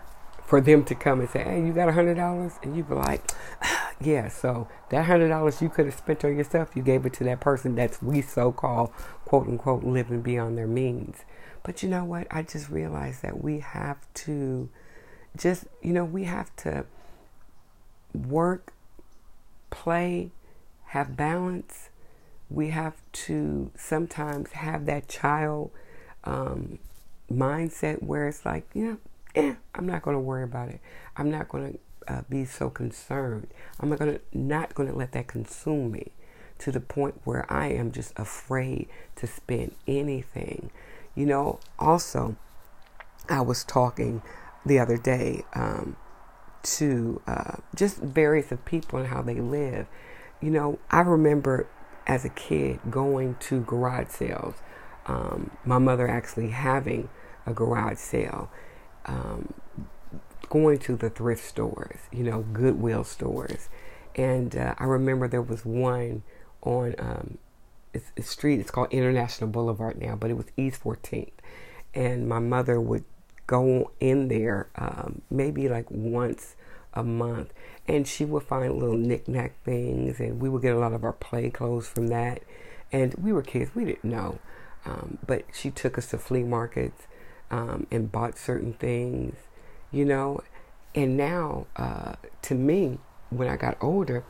for 0.44 0.60
them 0.60 0.84
to 0.84 0.94
come 0.94 1.20
and 1.20 1.28
say, 1.28 1.42
"Hey, 1.42 1.64
you 1.64 1.72
got 1.72 1.88
a 1.88 1.92
hundred 1.92 2.14
dollars," 2.16 2.58
and 2.62 2.76
you 2.76 2.84
be 2.84 2.94
like, 2.94 3.22
"Yeah." 4.00 4.28
So 4.28 4.68
that 4.90 5.06
hundred 5.06 5.28
dollars 5.28 5.62
you 5.62 5.68
could 5.68 5.86
have 5.86 5.94
spent 5.94 6.24
on 6.24 6.36
yourself, 6.36 6.70
you 6.74 6.82
gave 6.82 7.06
it 7.06 7.12
to 7.14 7.24
that 7.24 7.40
person 7.40 7.74
that's 7.74 8.02
we 8.02 8.20
so 8.22 8.52
called 8.52 8.90
quote 9.24 9.48
unquote 9.48 9.84
living 9.84 10.20
beyond 10.22 10.58
their 10.58 10.66
means. 10.66 11.24
But 11.62 11.82
you 11.82 11.88
know 11.88 12.04
what? 12.04 12.26
I 12.30 12.42
just 12.42 12.68
realized 12.68 13.22
that 13.22 13.42
we 13.42 13.60
have 13.60 13.98
to 14.14 14.68
just, 15.36 15.64
you 15.82 15.92
know, 15.92 16.04
we 16.04 16.24
have 16.24 16.54
to 16.56 16.84
work, 18.12 18.72
play, 19.70 20.30
have 20.86 21.16
balance. 21.16 21.88
We 22.50 22.68
have 22.68 22.94
to 23.12 23.70
sometimes 23.76 24.52
have 24.52 24.84
that 24.86 25.08
child 25.08 25.70
um, 26.24 26.78
mindset 27.32 28.02
where 28.02 28.28
it's 28.28 28.44
like, 28.44 28.68
you 28.74 28.84
know, 28.84 28.98
I'm 29.36 29.86
not 29.86 30.02
going 30.02 30.16
to 30.16 30.20
worry 30.20 30.44
about 30.44 30.68
it. 30.68 30.80
I'm 31.16 31.30
not 31.30 31.48
going 31.48 31.72
to 31.72 32.12
uh, 32.12 32.22
be 32.28 32.44
so 32.44 32.70
concerned. 32.70 33.48
I'm 33.80 33.88
not 33.88 33.98
going 33.98 34.14
to 34.14 34.20
not 34.32 34.74
to 34.74 34.94
let 34.94 35.12
that 35.12 35.26
consume 35.26 35.92
me. 35.92 36.12
to 36.58 36.70
the 36.72 36.80
point 36.80 37.20
where 37.24 37.50
I 37.52 37.68
am 37.68 37.92
just 37.92 38.12
afraid 38.16 38.88
to 39.16 39.26
spend 39.26 39.74
anything. 39.86 40.70
You 41.14 41.26
know, 41.26 41.60
also, 41.78 42.36
I 43.28 43.40
was 43.40 43.64
talking 43.64 44.22
the 44.64 44.78
other 44.78 44.96
day 44.96 45.44
um, 45.54 45.96
to 46.62 47.20
uh, 47.26 47.56
just 47.74 47.98
various 47.98 48.52
of 48.52 48.64
people 48.64 48.98
and 48.98 49.08
how 49.08 49.22
they 49.22 49.34
live. 49.40 49.86
You 50.40 50.50
know, 50.50 50.78
I 50.90 51.00
remember 51.00 51.66
as 52.06 52.24
a 52.24 52.28
kid 52.28 52.80
going 52.90 53.36
to 53.40 53.60
garage 53.60 54.08
sales. 54.08 54.54
Um, 55.06 55.50
my 55.64 55.78
mother 55.78 56.08
actually 56.08 56.50
having 56.50 57.08
a 57.46 57.52
garage 57.52 57.98
sale, 57.98 58.50
um, 59.06 59.52
going 60.48 60.78
to 60.78 60.96
the 60.96 61.10
thrift 61.10 61.44
stores, 61.44 61.98
you 62.12 62.22
know, 62.22 62.42
Goodwill 62.52 63.04
stores. 63.04 63.68
And 64.14 64.56
uh, 64.56 64.74
I 64.78 64.84
remember 64.84 65.26
there 65.26 65.42
was 65.42 65.64
one 65.64 66.22
on 66.62 66.94
um, 66.98 67.38
street, 68.20 68.60
it's 68.60 68.70
called 68.70 68.92
International 68.92 69.50
Boulevard 69.50 70.00
now, 70.00 70.16
but 70.16 70.30
it 70.30 70.34
was 70.34 70.46
East 70.56 70.82
14th. 70.82 71.32
And 71.94 72.28
my 72.28 72.38
mother 72.38 72.80
would 72.80 73.04
go 73.46 73.90
in 74.00 74.28
there 74.28 74.68
um, 74.76 75.22
maybe 75.30 75.68
like 75.68 75.90
once 75.90 76.56
a 76.94 77.02
month 77.02 77.52
and 77.86 78.06
she 78.06 78.24
would 78.24 78.42
find 78.42 78.72
little 78.74 78.96
knickknack 78.96 79.52
things 79.64 80.20
and 80.20 80.40
we 80.40 80.48
would 80.48 80.62
get 80.62 80.74
a 80.74 80.78
lot 80.78 80.92
of 80.92 81.04
our 81.04 81.12
play 81.12 81.50
clothes 81.50 81.86
from 81.86 82.06
that 82.06 82.42
and 82.92 83.14
we 83.14 83.32
were 83.32 83.42
kids 83.42 83.74
we 83.74 83.84
didn't 83.84 84.04
know 84.04 84.38
um, 84.86 85.18
but 85.26 85.44
she 85.52 85.70
took 85.70 85.98
us 85.98 86.08
to 86.08 86.18
flea 86.18 86.42
markets 86.42 87.06
um, 87.50 87.86
and 87.90 88.10
bought 88.10 88.38
certain 88.38 88.72
things 88.72 89.36
you 89.90 90.04
know 90.04 90.40
and 90.94 91.16
now 91.16 91.66
uh, 91.76 92.14
to 92.42 92.54
me 92.54 92.98
when 93.30 93.48
i 93.48 93.56
got 93.56 93.76
older 93.80 94.24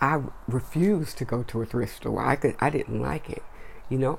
i 0.00 0.20
refused 0.46 1.18
to 1.18 1.24
go 1.24 1.42
to 1.42 1.60
a 1.62 1.66
thrift 1.66 1.96
store 1.96 2.24
i 2.24 2.36
could 2.36 2.54
i 2.60 2.70
didn't 2.70 3.00
like 3.00 3.28
it 3.30 3.42
you 3.88 3.98
know 3.98 4.18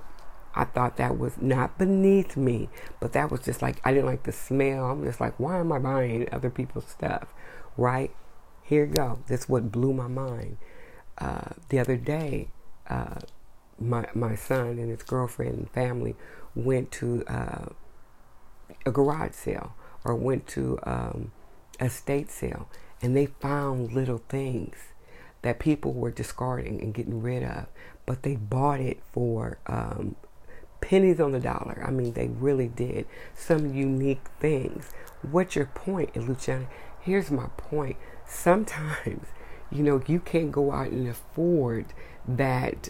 I 0.55 0.65
thought 0.65 0.97
that 0.97 1.17
was 1.17 1.33
not 1.39 1.77
beneath 1.77 2.35
me, 2.35 2.69
but 2.99 3.13
that 3.13 3.31
was 3.31 3.41
just 3.41 3.61
like 3.61 3.79
I 3.85 3.93
didn't 3.93 4.07
like 4.07 4.23
the 4.23 4.31
smell. 4.31 4.85
I'm 4.85 5.03
just 5.03 5.21
like, 5.21 5.39
why 5.39 5.59
am 5.59 5.71
I 5.71 5.79
buying 5.79 6.27
other 6.31 6.49
people's 6.49 6.87
stuff? 6.87 7.33
Right? 7.77 8.11
Here 8.63 8.85
you 8.85 8.93
go. 8.93 9.19
That's 9.27 9.47
what 9.47 9.71
blew 9.71 9.93
my 9.93 10.07
mind. 10.07 10.57
Uh, 11.17 11.51
the 11.69 11.79
other 11.79 11.97
day, 11.97 12.49
uh, 12.89 13.19
my 13.79 14.07
my 14.13 14.35
son 14.35 14.79
and 14.79 14.89
his 14.89 15.03
girlfriend 15.03 15.57
and 15.57 15.69
family 15.71 16.15
went 16.55 16.91
to 16.91 17.23
uh, 17.27 17.65
a 18.85 18.91
garage 18.91 19.33
sale 19.33 19.73
or 20.03 20.15
went 20.15 20.47
to 20.47 20.79
um, 20.83 21.31
a 21.79 21.85
estate 21.85 22.31
sale, 22.31 22.69
and 23.01 23.15
they 23.15 23.25
found 23.25 23.93
little 23.93 24.21
things 24.29 24.75
that 25.41 25.59
people 25.59 25.93
were 25.93 26.11
discarding 26.11 26.81
and 26.81 26.93
getting 26.93 27.21
rid 27.21 27.43
of, 27.43 27.67
but 28.05 28.23
they 28.23 28.35
bought 28.35 28.79
it 28.79 29.01
for 29.13 29.57
um, 29.67 30.15
pennies 30.81 31.19
on 31.19 31.31
the 31.31 31.39
dollar. 31.39 31.83
I 31.85 31.91
mean, 31.91 32.13
they 32.13 32.27
really 32.27 32.67
did 32.67 33.07
some 33.35 33.73
unique 33.73 34.25
things. 34.39 34.91
What's 35.21 35.55
your 35.55 35.67
point, 35.67 36.15
Luciana? 36.15 36.67
Here's 36.99 37.31
my 37.31 37.47
point. 37.57 37.97
Sometimes, 38.25 39.27
you 39.71 39.83
know, 39.83 40.01
you 40.07 40.19
can't 40.19 40.51
go 40.51 40.71
out 40.71 40.91
and 40.91 41.07
afford 41.07 41.87
that 42.27 42.89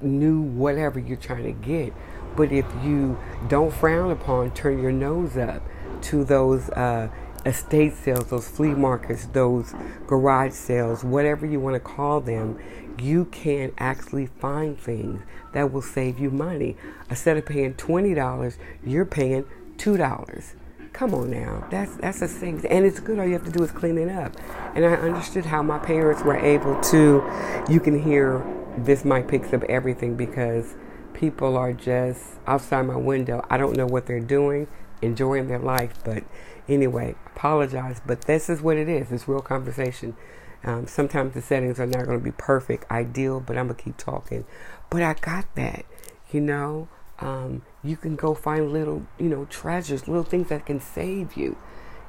new 0.00 0.40
whatever 0.40 0.98
you're 0.98 1.16
trying 1.16 1.44
to 1.44 1.52
get. 1.52 1.92
But 2.36 2.52
if 2.52 2.66
you 2.84 3.18
don't 3.48 3.72
frown 3.72 4.10
upon, 4.10 4.52
turn 4.52 4.80
your 4.80 4.92
nose 4.92 5.36
up 5.36 5.62
to 6.02 6.24
those 6.24 6.70
uh, 6.70 7.08
estate 7.44 7.94
sales, 7.94 8.26
those 8.26 8.48
flea 8.48 8.74
markets, 8.74 9.26
those 9.26 9.74
garage 10.06 10.52
sales, 10.52 11.04
whatever 11.04 11.46
you 11.46 11.60
want 11.60 11.74
to 11.74 11.80
call 11.80 12.20
them, 12.20 12.58
you 12.98 13.24
can 13.26 13.72
actually 13.78 14.26
find 14.26 14.78
things 14.78 15.22
that 15.52 15.72
will 15.72 15.82
save 15.82 16.18
you 16.18 16.30
money. 16.30 16.76
Instead 17.08 17.36
of 17.36 17.46
paying 17.46 17.74
$20, 17.74 18.56
you're 18.84 19.04
paying 19.04 19.44
$2. 19.76 20.54
Come 20.92 21.14
on 21.14 21.30
now. 21.30 21.66
That's 21.70 21.96
that's 21.96 22.20
a 22.20 22.26
thing. 22.26 22.64
And 22.68 22.84
it's 22.84 22.98
good. 22.98 23.18
All 23.18 23.24
you 23.24 23.34
have 23.34 23.44
to 23.44 23.50
do 23.50 23.62
is 23.62 23.70
clean 23.70 23.96
it 23.96 24.10
up. 24.10 24.36
And 24.74 24.84
I 24.84 24.94
understood 24.94 25.46
how 25.46 25.62
my 25.62 25.78
parents 25.78 26.22
were 26.22 26.36
able 26.36 26.80
to 26.80 27.24
you 27.68 27.80
can 27.80 28.02
hear 28.02 28.44
this 28.84 29.04
mic 29.04 29.28
picks 29.28 29.52
up 29.52 29.62
everything 29.64 30.16
because 30.16 30.74
people 31.14 31.56
are 31.56 31.72
just 31.72 32.22
outside 32.46 32.82
my 32.82 32.96
window. 32.96 33.44
I 33.50 33.56
don't 33.56 33.76
know 33.76 33.86
what 33.86 34.06
they're 34.06 34.20
doing, 34.20 34.68
enjoying 35.02 35.48
their 35.48 35.58
life, 35.58 35.94
but 36.04 36.24
anyway, 36.68 37.14
apologize. 37.26 38.00
But 38.04 38.22
this 38.22 38.48
is 38.48 38.60
what 38.60 38.76
it 38.76 38.88
is. 38.88 39.12
It's 39.12 39.28
real 39.28 39.40
conversation. 39.40 40.16
Um, 40.62 40.86
sometimes 40.86 41.34
the 41.34 41.42
settings 41.42 41.80
are 41.80 41.86
not 41.86 42.04
going 42.06 42.18
to 42.18 42.24
be 42.24 42.32
perfect, 42.32 42.90
ideal, 42.90 43.40
but 43.40 43.56
I'm 43.56 43.66
going 43.66 43.76
to 43.76 43.82
keep 43.82 43.96
talking. 43.96 44.44
But 44.90 45.02
I 45.02 45.14
got 45.14 45.54
that, 45.54 45.84
you 46.32 46.40
know. 46.40 46.88
Um, 47.18 47.62
you 47.82 47.96
can 47.96 48.16
go 48.16 48.34
find 48.34 48.72
little, 48.72 49.06
you 49.18 49.28
know, 49.28 49.44
treasures, 49.46 50.08
little 50.08 50.24
things 50.24 50.48
that 50.48 50.66
can 50.66 50.80
save 50.80 51.34
you, 51.34 51.56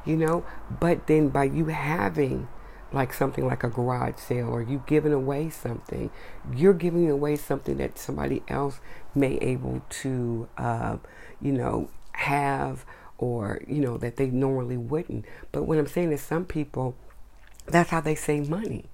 you 0.06 0.16
know. 0.16 0.46
But 0.80 1.08
then 1.08 1.30
by 1.30 1.46
you 1.46 1.66
having 1.66 2.48
like 2.94 3.14
something 3.14 3.46
like 3.46 3.64
a 3.64 3.70
garage 3.70 4.18
sale 4.18 4.50
or 4.50 4.62
you 4.62 4.84
giving 4.86 5.14
away 5.14 5.50
something, 5.50 6.10
you're 6.54 6.74
giving 6.74 7.10
away 7.10 7.36
something 7.36 7.78
that 7.78 7.98
somebody 7.98 8.44
else 8.48 8.80
may 9.16 9.38
able 9.38 9.82
to, 9.90 10.48
uh, 10.58 10.98
you 11.42 11.52
know, 11.52 11.90
have 12.14 12.86
or, 13.18 13.62
you 13.68 13.80
know, 13.80 13.98
that 13.98 14.18
they 14.18 14.28
normally 14.28 14.78
wouldn't. 14.78 15.26
But 15.52 15.64
what 15.64 15.78
I'm 15.78 15.88
saying 15.88 16.12
is 16.12 16.22
some 16.22 16.46
people 16.46 16.96
that's 17.68 17.92
how 17.92 18.02
they 18.02 18.16
save 18.16 18.50
money. 18.50 18.86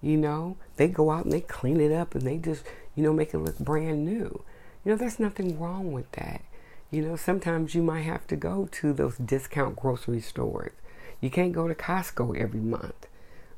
You 0.00 0.16
know, 0.16 0.56
they 0.76 0.88
go 0.88 1.10
out 1.10 1.24
and 1.24 1.32
they 1.32 1.40
clean 1.40 1.80
it 1.80 1.92
up 1.92 2.14
and 2.14 2.26
they 2.26 2.36
just, 2.36 2.64
you 2.94 3.02
know, 3.02 3.12
make 3.12 3.34
it 3.34 3.38
look 3.38 3.58
brand 3.58 4.04
new. 4.04 4.44
You 4.84 4.92
know, 4.92 4.96
there's 4.96 5.18
nothing 5.18 5.58
wrong 5.58 5.92
with 5.92 6.10
that. 6.12 6.42
You 6.90 7.02
know, 7.02 7.16
sometimes 7.16 7.74
you 7.74 7.82
might 7.82 8.02
have 8.02 8.26
to 8.28 8.36
go 8.36 8.68
to 8.72 8.92
those 8.92 9.16
discount 9.16 9.76
grocery 9.76 10.20
stores. 10.20 10.72
You 11.20 11.30
can't 11.30 11.52
go 11.52 11.68
to 11.68 11.74
Costco 11.74 12.38
every 12.38 12.60
month, 12.60 13.06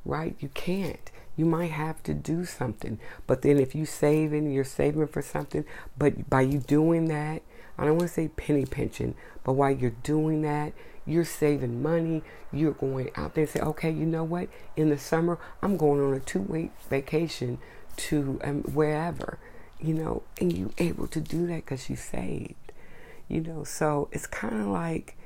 right? 0.05 0.35
You 0.39 0.49
can't. 0.49 1.11
You 1.37 1.45
might 1.45 1.71
have 1.71 2.03
to 2.03 2.13
do 2.13 2.45
something. 2.45 2.99
But 3.25 3.41
then 3.41 3.59
if 3.59 3.73
you 3.73 3.85
saving, 3.85 4.51
you're 4.51 4.63
saving 4.63 5.07
for 5.07 5.21
something. 5.21 5.65
But 5.97 6.29
by 6.29 6.41
you 6.41 6.59
doing 6.59 7.07
that, 7.07 7.41
I 7.77 7.85
don't 7.85 7.97
want 7.97 8.09
to 8.09 8.13
say 8.13 8.27
penny 8.27 8.65
pinching, 8.65 9.15
but 9.43 9.53
while 9.53 9.71
you're 9.71 9.91
doing 10.03 10.41
that, 10.43 10.73
you're 11.05 11.25
saving 11.25 11.81
money. 11.81 12.21
You're 12.51 12.73
going 12.73 13.09
out 13.15 13.33
there 13.33 13.45
and 13.45 13.51
say, 13.51 13.59
okay, 13.59 13.89
you 13.89 14.05
know 14.05 14.23
what? 14.23 14.49
In 14.75 14.89
the 14.89 14.97
summer, 14.97 15.39
I'm 15.61 15.77
going 15.77 15.99
on 16.01 16.13
a 16.13 16.19
two 16.19 16.41
week 16.41 16.71
vacation 16.89 17.57
to 17.97 18.39
um, 18.43 18.61
wherever, 18.63 19.39
you 19.79 19.93
know, 19.93 20.23
and 20.39 20.55
you 20.55 20.73
able 20.77 21.07
to 21.07 21.19
do 21.19 21.47
that 21.47 21.65
because 21.65 21.89
you 21.89 21.95
saved, 21.95 22.71
you 23.27 23.41
know. 23.41 23.63
So 23.63 24.09
it's 24.11 24.27
kind 24.27 24.61
of 24.61 24.67
like, 24.67 25.17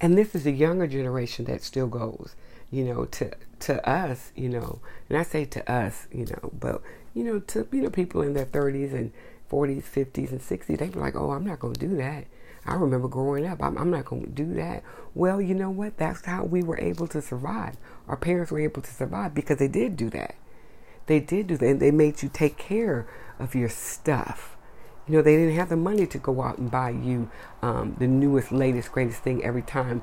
and 0.00 0.16
this 0.16 0.34
is 0.34 0.46
a 0.46 0.52
younger 0.52 0.86
generation 0.86 1.44
that 1.46 1.62
still 1.62 1.88
goes, 1.88 2.34
you 2.70 2.84
know, 2.84 3.04
to 3.06 3.32
to 3.60 3.88
us, 3.88 4.32
you 4.36 4.48
know, 4.48 4.80
and 5.08 5.18
I 5.18 5.22
say 5.22 5.44
to 5.46 5.70
us, 5.70 6.06
you 6.12 6.26
know, 6.26 6.52
but 6.58 6.82
you 7.14 7.24
know, 7.24 7.40
to 7.40 7.66
you 7.72 7.82
know, 7.82 7.90
people 7.90 8.22
in 8.22 8.34
their 8.34 8.46
30s 8.46 8.92
and 8.92 9.12
40s, 9.50 9.82
50s, 9.82 10.30
and 10.30 10.40
60s, 10.40 10.78
they 10.78 10.88
be 10.88 10.98
like, 10.98 11.16
oh, 11.16 11.30
I'm 11.30 11.46
not 11.46 11.58
going 11.58 11.74
to 11.74 11.80
do 11.80 11.96
that 11.96 12.26
I 12.68 12.74
remember 12.74 13.08
growing 13.08 13.46
up, 13.46 13.62
I'm, 13.62 13.78
I'm 13.78 13.90
not 13.90 14.04
going 14.04 14.22
to 14.22 14.28
do 14.28 14.54
that. 14.54 14.82
Well, 15.14 15.40
you 15.40 15.54
know 15.54 15.70
what? 15.70 15.96
That's 15.96 16.24
how 16.26 16.44
we 16.44 16.62
were 16.62 16.78
able 16.78 17.06
to 17.08 17.22
survive. 17.22 17.76
Our 18.06 18.16
parents 18.16 18.52
were 18.52 18.60
able 18.60 18.82
to 18.82 18.90
survive 18.90 19.34
because 19.34 19.56
they 19.56 19.68
did 19.68 19.96
do 19.96 20.10
that. 20.10 20.34
They 21.06 21.18
did 21.18 21.46
do 21.46 21.56
that. 21.56 21.66
And 21.66 21.80
they 21.80 21.90
made 21.90 22.22
you 22.22 22.28
take 22.28 22.58
care 22.58 23.06
of 23.38 23.54
your 23.54 23.70
stuff. 23.70 24.56
You 25.06 25.14
know, 25.14 25.22
they 25.22 25.36
didn't 25.36 25.56
have 25.56 25.70
the 25.70 25.76
money 25.76 26.06
to 26.06 26.18
go 26.18 26.42
out 26.42 26.58
and 26.58 26.70
buy 26.70 26.90
you 26.90 27.30
um, 27.62 27.96
the 27.98 28.06
newest, 28.06 28.52
latest, 28.52 28.92
greatest 28.92 29.22
thing 29.22 29.42
every 29.42 29.62
time 29.62 30.02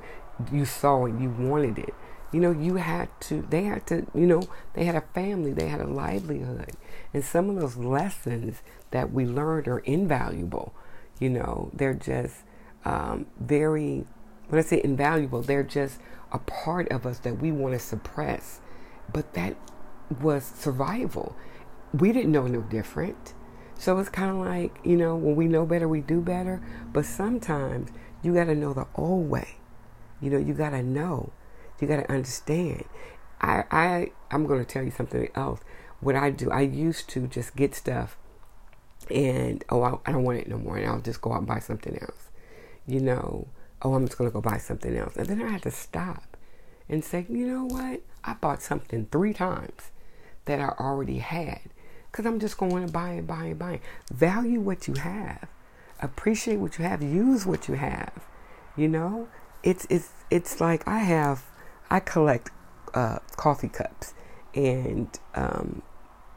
you 0.52 0.66
saw 0.66 1.06
it, 1.06 1.20
you 1.20 1.30
wanted 1.30 1.78
it. 1.78 1.94
You 2.36 2.42
know, 2.42 2.52
you 2.52 2.76
had 2.76 3.08
to, 3.22 3.48
they 3.50 3.64
had 3.64 3.88
to, 3.88 4.06
you 4.14 4.28
know, 4.28 4.42
they 4.74 4.84
had 4.84 4.96
a 4.96 5.06
family, 5.14 5.54
they 5.54 5.70
had 5.70 5.80
a 5.80 5.88
livelihood. 5.88 6.74
And 7.14 7.24
some 7.24 7.50
of 7.50 7.56
those 7.56 7.78
lessons 7.78 8.62
that 8.92 9.14
we 9.14 9.26
learned 9.26 9.70
are 9.70 9.80
invaluable. 9.80 10.74
You 11.18 11.30
know, 11.30 11.72
they're 11.72 11.94
just, 11.94 12.44
um, 12.84 13.28
very, 13.40 14.06
when 14.50 14.60
I 14.60 14.64
say 14.64 14.82
invaluable, 14.84 15.44
they're 15.44 15.64
just 15.64 15.98
a 16.34 16.40
part 16.40 16.92
of 16.92 17.06
us 17.06 17.20
that 17.20 17.40
we 17.40 17.54
want 17.54 17.74
to 17.74 17.80
suppress. 17.80 18.60
But 19.14 19.34
that 19.36 19.56
was 20.20 20.44
survival. 20.44 21.38
We 21.94 22.12
didn't 22.12 22.34
know 22.34 22.48
no 22.48 22.64
different. 22.64 23.34
So 23.80 23.98
it's 23.98 24.10
kind 24.10 24.32
of 24.32 24.46
like, 24.46 24.78
you 24.84 24.98
know, 24.98 25.16
when 25.16 25.38
we 25.38 25.48
know 25.48 25.66
better, 25.66 25.88
we 25.88 26.02
do 26.02 26.20
better. 26.20 26.62
But 26.92 27.06
sometimes 27.06 27.92
you 28.24 28.34
got 28.34 28.48
to 28.48 28.56
know 28.56 28.74
the 28.74 28.88
old 28.96 29.30
way. 29.30 29.56
You 30.20 30.32
know, 30.32 30.38
you 30.38 30.54
got 30.54 30.72
to 30.72 30.84
know. 30.84 31.32
You 31.80 31.88
got 31.88 31.98
to 31.98 32.12
understand. 32.12 32.86
I, 33.42 33.64
I, 33.72 34.12
I'm 34.32 34.46
going 34.46 34.60
to 34.60 34.66
tell 34.66 34.84
you 34.84 34.92
something 34.92 35.30
else. 35.36 35.62
What 36.00 36.16
I 36.16 36.30
do, 36.30 36.52
I 36.52 36.62
used 36.62 37.10
to 37.10 37.28
just 37.28 37.56
get 37.56 37.76
stuff 37.76 38.18
and, 39.10 39.64
oh, 39.70 39.82
I, 39.84 39.98
I 40.06 40.12
don't 40.12 40.24
want 40.24 40.40
it 40.40 40.48
no 40.48 40.58
more. 40.58 40.78
And 40.78 40.88
I'll 40.88 41.02
just 41.02 41.22
go 41.22 41.32
out 41.34 41.40
and 41.40 41.48
buy 41.48 41.60
something 41.60 41.98
else 42.02 42.30
you 42.88 43.00
know, 43.00 43.48
oh, 43.82 43.94
I'm 43.94 44.06
just 44.06 44.18
going 44.18 44.30
to 44.30 44.34
go 44.34 44.42
buy 44.42 44.58
something 44.58 44.96
else. 44.96 45.16
And 45.16 45.28
then 45.28 45.42
I 45.42 45.50
had 45.50 45.64
to 45.64 45.72
stop 45.72 46.38
and 46.90 47.04
say, 47.04 47.26
you 47.30 47.48
know 47.48 47.66
what? 47.66 48.02
I 48.24 48.34
bought 48.34 48.62
something 48.62 49.08
three 49.12 49.34
times 49.34 49.92
that 50.46 50.60
I 50.60 50.70
already 50.80 51.20
had. 51.20 51.62
because 52.12 52.26
I'm 52.26 52.40
just 52.40 52.58
going 52.58 52.86
to 52.86 52.92
buy 52.92 53.10
and 53.10 53.28
buy 53.28 53.46
and 53.46 53.60
buy. 53.60 53.82
Value 54.14 54.62
what 54.62 54.88
you 54.88 54.94
have, 54.96 55.48
appreciate 56.02 56.58
what 56.58 56.78
you 56.80 56.86
have, 56.86 57.04
use 57.04 57.46
what 57.46 57.68
you 57.68 57.76
have. 57.76 58.14
You 58.78 58.88
know, 58.88 59.28
it's 59.64 59.86
it's 59.90 60.10
it's 60.30 60.62
like 60.62 60.88
I 60.88 61.00
have, 61.00 61.44
I 61.90 62.00
collect 62.00 62.52
uh, 62.94 63.20
coffee 63.38 63.70
cups 63.70 64.14
and 64.56 65.08
um, 65.34 65.82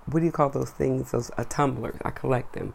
what 0.07 0.21
do 0.21 0.27
you 0.27 0.33
call 0.33 0.49
those 0.51 0.71
things? 0.71 1.13
Those 1.13 1.31
uh, 1.37 1.45
tumblers. 1.49 1.97
I 2.05 2.11
collect 2.11 2.55
them, 2.55 2.75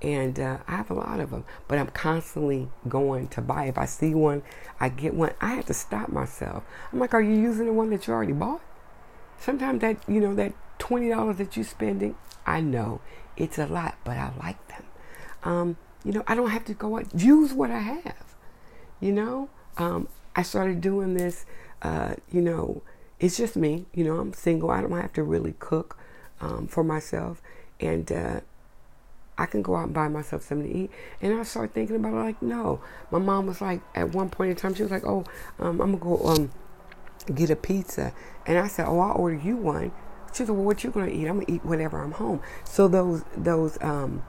and 0.00 0.38
uh, 0.38 0.58
I 0.66 0.76
have 0.76 0.90
a 0.90 0.94
lot 0.94 1.20
of 1.20 1.30
them. 1.30 1.44
But 1.68 1.78
I'm 1.78 1.88
constantly 1.88 2.68
going 2.88 3.28
to 3.28 3.40
buy. 3.40 3.66
If 3.66 3.78
I 3.78 3.86
see 3.86 4.14
one, 4.14 4.42
I 4.80 4.88
get 4.88 5.14
one. 5.14 5.32
I 5.40 5.54
have 5.54 5.66
to 5.66 5.74
stop 5.74 6.08
myself. 6.10 6.64
I'm 6.92 6.98
like, 6.98 7.14
are 7.14 7.22
you 7.22 7.34
using 7.34 7.66
the 7.66 7.72
one 7.72 7.90
that 7.90 8.06
you 8.06 8.12
already 8.12 8.32
bought? 8.32 8.60
Sometimes 9.38 9.80
that 9.80 9.96
you 10.08 10.20
know 10.20 10.34
that 10.34 10.52
twenty 10.78 11.08
dollars 11.08 11.36
that 11.38 11.56
you're 11.56 11.64
spending, 11.64 12.16
I 12.46 12.60
know 12.60 13.00
it's 13.36 13.58
a 13.58 13.66
lot, 13.66 13.96
but 14.04 14.16
I 14.16 14.32
like 14.38 14.68
them. 14.68 14.84
Um, 15.44 15.76
you 16.04 16.12
know, 16.12 16.24
I 16.26 16.34
don't 16.34 16.50
have 16.50 16.64
to 16.66 16.74
go 16.74 16.98
out 16.98 17.06
use 17.14 17.52
what 17.52 17.70
I 17.70 17.78
have. 17.78 18.34
You 19.00 19.12
know, 19.12 19.48
um, 19.78 20.08
I 20.36 20.42
started 20.42 20.80
doing 20.80 21.14
this. 21.14 21.44
Uh, 21.82 22.14
you 22.30 22.40
know, 22.40 22.82
it's 23.20 23.36
just 23.36 23.56
me. 23.56 23.86
You 23.92 24.04
know, 24.04 24.18
I'm 24.18 24.32
single. 24.32 24.70
I 24.70 24.80
don't 24.80 24.92
have 24.92 25.12
to 25.14 25.22
really 25.22 25.54
cook 25.58 25.98
um, 26.40 26.66
for 26.66 26.82
myself, 26.84 27.42
and 27.80 28.10
uh, 28.10 28.40
I 29.36 29.46
can 29.46 29.62
go 29.62 29.76
out 29.76 29.86
and 29.86 29.94
buy 29.94 30.08
myself 30.08 30.42
something 30.42 30.70
to 30.70 30.78
eat. 30.78 30.90
And 31.20 31.38
I 31.38 31.42
started 31.42 31.74
thinking 31.74 31.96
about 31.96 32.14
it, 32.14 32.16
like, 32.16 32.42
no. 32.42 32.80
My 33.10 33.18
mom 33.18 33.46
was 33.46 33.60
like, 33.60 33.80
at 33.94 34.12
one 34.12 34.30
point 34.30 34.50
in 34.50 34.56
time, 34.56 34.74
she 34.74 34.82
was 34.82 34.92
like, 34.92 35.04
oh, 35.04 35.24
um, 35.58 35.80
I'm 35.80 35.98
gonna 35.98 36.16
go 36.18 36.26
um, 36.26 36.50
get 37.34 37.50
a 37.50 37.56
pizza, 37.56 38.12
and 38.46 38.58
I 38.58 38.68
said, 38.68 38.86
oh, 38.86 39.00
I'll 39.00 39.16
order 39.16 39.36
you 39.36 39.56
one. 39.56 39.92
She 40.32 40.44
said, 40.44 40.50
well, 40.50 40.64
what 40.64 40.82
you 40.82 40.90
gonna 40.90 41.10
eat? 41.10 41.26
I'm 41.26 41.40
gonna 41.40 41.52
eat 41.52 41.64
whatever 41.64 42.00
I'm 42.00 42.12
home. 42.12 42.40
So 42.64 42.88
those 42.88 43.24
those 43.36 43.76
um, 43.82 44.22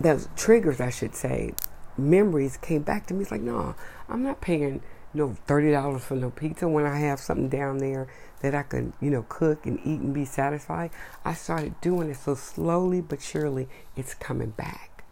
those 0.00 0.28
triggers, 0.36 0.80
I 0.80 0.90
should 0.90 1.14
say, 1.14 1.54
memories 1.96 2.56
came 2.56 2.82
back 2.82 3.06
to 3.08 3.14
me. 3.14 3.22
It's 3.22 3.30
like, 3.30 3.42
no, 3.42 3.74
I'm 4.08 4.22
not 4.22 4.40
paying 4.40 4.82
no 5.14 5.34
thirty 5.46 5.70
dollars 5.70 6.04
for 6.04 6.14
no 6.14 6.30
pizza 6.30 6.68
when 6.68 6.86
I 6.86 6.98
have 6.98 7.20
something 7.20 7.48
down 7.48 7.78
there 7.78 8.08
that 8.40 8.54
I 8.54 8.62
could, 8.62 8.92
you 9.00 9.10
know, 9.10 9.24
cook 9.28 9.66
and 9.66 9.78
eat 9.80 10.00
and 10.00 10.14
be 10.14 10.24
satisfied. 10.24 10.90
I 11.24 11.34
started 11.34 11.80
doing 11.80 12.10
it 12.10 12.16
so 12.16 12.34
slowly 12.34 13.00
but 13.00 13.20
surely 13.20 13.68
it's 13.96 14.14
coming 14.14 14.50
back. 14.50 15.04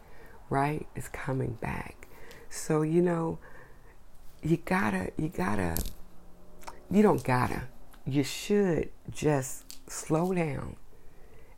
Right? 0.49 0.87
It's 0.95 1.09
coming 1.09 1.59
back. 1.61 2.07
So, 2.49 2.83
you 2.83 3.03
know, 3.03 3.39
you 4.43 4.59
gotta 4.59 5.11
you 5.17 5.29
gotta 5.29 5.77
you 6.91 7.03
don't 7.03 7.25
gotta. 7.25 7.63
You 8.05 8.23
should 8.23 8.91
just 9.11 9.91
slow 9.91 10.33
down 10.33 10.77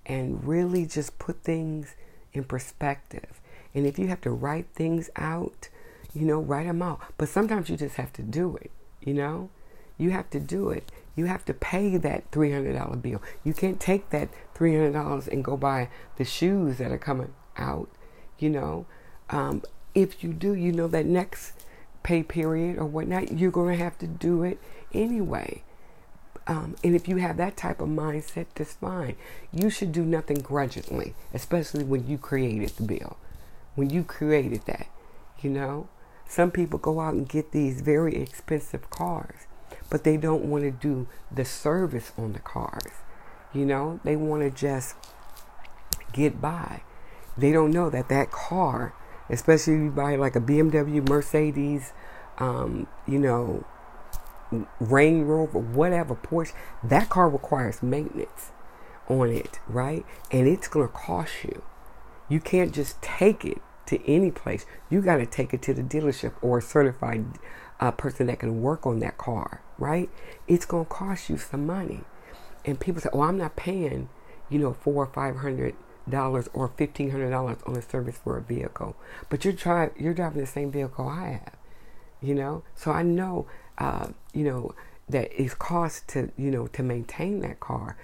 and 0.07 0.43
really 0.47 0.87
just 0.87 1.19
put 1.19 1.43
things 1.43 1.95
in 2.33 2.45
perspective. 2.45 3.41
And 3.75 3.87
if 3.87 3.99
you 3.99 4.09
have 4.09 4.23
to 4.23 4.31
write 4.31 4.69
things 4.75 5.11
out, 5.17 5.69
you 6.15 6.25
know, 6.25 6.41
write 6.41 6.67
them 6.67 6.83
out. 6.83 7.01
But 7.17 7.29
sometimes 7.29 7.69
you 7.69 7.77
just 7.77 7.97
have 7.97 8.13
to 8.15 8.23
do 8.23 8.57
it, 8.57 8.71
you 9.01 9.15
know? 9.15 9.51
You 9.97 10.11
have 10.11 10.31
to 10.31 10.41
do 10.41 10.71
it. 10.71 10.91
You 11.17 11.27
have 11.27 11.45
to 11.47 11.55
pay 11.55 11.97
that 11.97 12.31
$300 12.31 13.03
bill. 13.03 13.21
You 13.43 13.53
can't 13.53 13.81
take 13.81 14.11
that 14.11 14.29
$300 14.55 15.29
and 15.29 15.45
go 15.45 15.57
buy 15.57 15.89
the 16.17 16.25
shoes 16.25 16.79
that 16.79 16.93
are 16.93 16.99
coming 16.99 17.35
out, 17.57 17.89
you 18.39 18.51
know? 18.51 18.87
Um, 19.31 19.63
if 19.95 20.23
you 20.23 20.33
do, 20.33 20.55
you 20.55 20.73
know 20.73 20.87
that 20.89 21.07
next 21.07 21.65
pay 22.03 22.23
period 22.23 22.79
or 22.79 22.87
whatnot, 22.87 23.33
you're 23.33 23.51
going 23.51 23.77
to 23.77 23.85
have 23.85 23.99
to 23.99 24.07
do 24.07 24.45
it 24.45 24.59
anyway. 24.95 25.63
Um, 26.47 26.77
and 26.83 26.95
if 26.95 27.09
you 27.09 27.17
have 27.17 27.37
that 27.37 27.57
type 27.57 27.81
of 27.81 27.89
mindset, 27.89 28.47
that's 28.55 28.75
fine. 28.75 29.17
You 29.53 29.69
should 29.69 29.93
do 29.93 30.05
nothing 30.05 30.39
grudgingly, 30.41 31.15
especially 31.35 31.85
when 31.85 32.07
you 32.07 32.17
created 32.17 32.71
the 32.71 32.85
bill. 32.85 33.19
When 33.75 33.91
you 33.91 34.03
created 34.03 34.63
that, 34.67 34.87
you 35.41 35.51
know? 35.51 35.89
Some 36.29 36.51
people 36.51 36.79
go 36.79 37.01
out 37.01 37.15
and 37.15 37.27
get 37.27 37.53
these 37.53 37.81
very 37.81 38.15
expensive 38.17 38.91
cars, 38.91 39.47
but 39.89 40.05
they 40.05 40.19
don't 40.19 40.45
want 40.45 40.63
to 40.65 40.71
do 40.71 41.09
the 41.35 41.45
service 41.45 42.13
on 42.19 42.35
the 42.35 42.39
cars. 42.39 42.93
You 43.55 43.65
know, 43.65 43.99
they 44.05 44.15
want 44.15 44.43
to 44.43 44.51
just 44.51 44.95
get 46.13 46.41
by. 46.41 46.83
They 47.37 47.51
don't 47.51 47.71
know 47.71 47.89
that 47.89 48.11
that 48.11 48.31
car, 48.31 48.95
especially 49.31 49.75
if 49.75 49.81
you 49.81 49.91
buy 49.91 50.17
like 50.17 50.37
a 50.37 50.41
BMW, 50.41 51.09
Mercedes, 51.09 51.93
um, 52.37 52.87
you 53.07 53.19
know, 53.19 53.65
Range 54.81 55.27
Rover, 55.27 55.59
whatever, 55.59 56.15
Porsche, 56.15 56.53
that 56.85 57.09
car 57.09 57.31
requires 57.31 57.83
maintenance 57.83 58.51
on 59.09 59.31
it, 59.31 59.61
right? 59.67 60.05
And 60.31 60.47
it's 60.47 60.69
going 60.69 60.87
to 60.87 60.93
cost 60.93 61.45
you. 61.45 61.63
You 62.29 62.41
can't 62.41 62.75
just 62.75 63.01
take 63.01 63.47
it 63.47 63.63
to 63.89 64.07
any 64.11 64.31
place, 64.31 64.67
you 64.91 65.01
got 65.01 65.17
to 65.17 65.27
take 65.27 65.53
it 65.53 65.63
to 65.63 65.75
the 65.75 65.83
dealership 65.83 66.33
or 66.43 66.59
a 66.59 66.63
certified 66.63 67.25
uh, 67.81 67.91
person 67.91 68.27
that 68.27 68.41
can 68.41 68.63
work 68.63 68.87
on 68.87 69.01
that 69.01 69.19
car, 69.19 69.63
right? 69.79 70.11
It's 70.47 70.65
going 70.65 70.85
to 70.85 70.91
cost 70.91 71.29
you 71.29 71.39
some 71.39 71.67
money. 71.67 72.01
And 72.65 72.79
people 72.79 73.01
say, 73.01 73.09
oh, 73.13 73.23
I'm 73.23 73.39
not 73.39 73.57
paying, 73.57 74.09
you 74.49 74.59
know, 74.59 74.75
four 74.75 75.05
or 75.05 75.07
five 75.07 75.37
hundred 75.37 75.75
dollars 76.09 76.49
or 76.55 76.69
fifteen 76.69 77.11
hundred 77.11 77.31
dollars 77.31 77.59
on 77.67 77.77
a 77.77 77.83
service 77.83 78.19
for 78.19 78.37
a 78.37 78.43
vehicle, 78.43 78.97
but 79.29 79.45
you're 79.45 79.55
trying, 79.55 79.91
you're 79.99 80.15
driving 80.15 80.41
the 80.41 80.47
same 80.47 80.71
vehicle 80.71 81.07
I 81.07 81.41
have, 81.43 81.57
you 82.21 82.35
know. 82.35 82.63
So 82.75 82.91
I 82.91 83.03
know, 83.03 83.47
uh, 83.79 84.09
you 84.35 84.45
know, 84.45 84.75
that 85.09 85.31
it's 85.33 85.55
cost 85.55 86.09
to, 86.09 86.31
you 86.37 86.51
know, 86.51 86.67
to 86.69 86.83
maintain 86.83 87.41
that 87.41 87.61
car. 87.61 87.97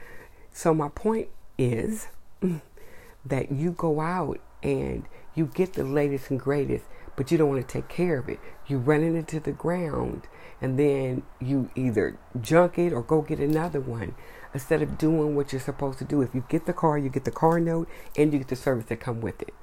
So 0.53 0.73
my 0.73 0.89
point 0.89 1.29
is 1.59 2.09
that 3.27 3.53
you 3.53 3.73
go 3.73 4.01
out 4.01 4.41
and 4.63 5.05
you 5.35 5.47
get 5.47 5.75
the 5.75 5.85
latest 5.85 6.31
and 6.31 6.39
greatest, 6.41 6.85
but 7.17 7.31
you 7.31 7.39
don't 7.39 7.49
want 7.49 7.67
to 7.67 7.73
take 7.73 7.89
care 7.89 8.19
of 8.19 8.29
it. 8.29 8.39
You 8.67 8.79
run 8.79 9.03
it 9.03 9.15
into 9.15 9.41
the 9.41 9.53
ground 9.53 10.27
and 10.61 10.79
then 10.79 11.23
you 11.41 11.71
either 11.75 12.19
junk 12.41 12.79
it 12.79 12.93
or 12.93 13.03
go 13.03 13.23
get 13.23 13.39
another 13.39 13.81
one 13.81 14.15
instead 14.53 14.83
of 14.83 14.97
doing 14.97 15.35
what 15.35 15.53
you're 15.53 15.61
supposed 15.61 15.99
to 15.99 16.05
do. 16.05 16.23
If 16.23 16.35
you 16.35 16.45
get 16.49 16.67
the 16.67 16.73
car, 16.73 16.97
you 16.97 17.09
get 17.09 17.25
the 17.25 17.31
car 17.31 17.61
note 17.61 17.89
and 18.17 18.33
you 18.33 18.39
get 18.39 18.49
the 18.49 18.57
service 18.57 18.87
that 18.87 19.01
come 19.01 19.21
with 19.21 19.43
it. 19.43 19.55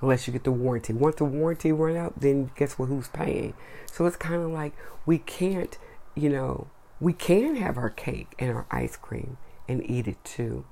Unless 0.00 0.26
you 0.26 0.32
get 0.32 0.44
the 0.44 0.50
warranty. 0.50 0.92
Once 0.92 1.16
the 1.16 1.24
warranty 1.24 1.72
run 1.72 1.96
out, 1.96 2.20
then 2.20 2.50
guess 2.56 2.78
what 2.78 2.88
who's 2.88 3.08
paying? 3.08 3.54
So 3.90 4.06
it's 4.06 4.16
kind 4.16 4.42
of 4.42 4.50
like 4.50 4.74
we 5.04 5.18
can't, 5.18 5.76
you 6.14 6.30
know, 6.30 6.68
we 7.00 7.12
can 7.12 7.56
have 7.56 7.76
our 7.76 7.90
cake 7.90 8.34
and 8.38 8.50
our 8.50 8.66
ice 8.70 8.96
cream 8.96 9.36
and 9.68 9.88
eat 9.88 10.08
it 10.08 10.22
too, 10.24 10.64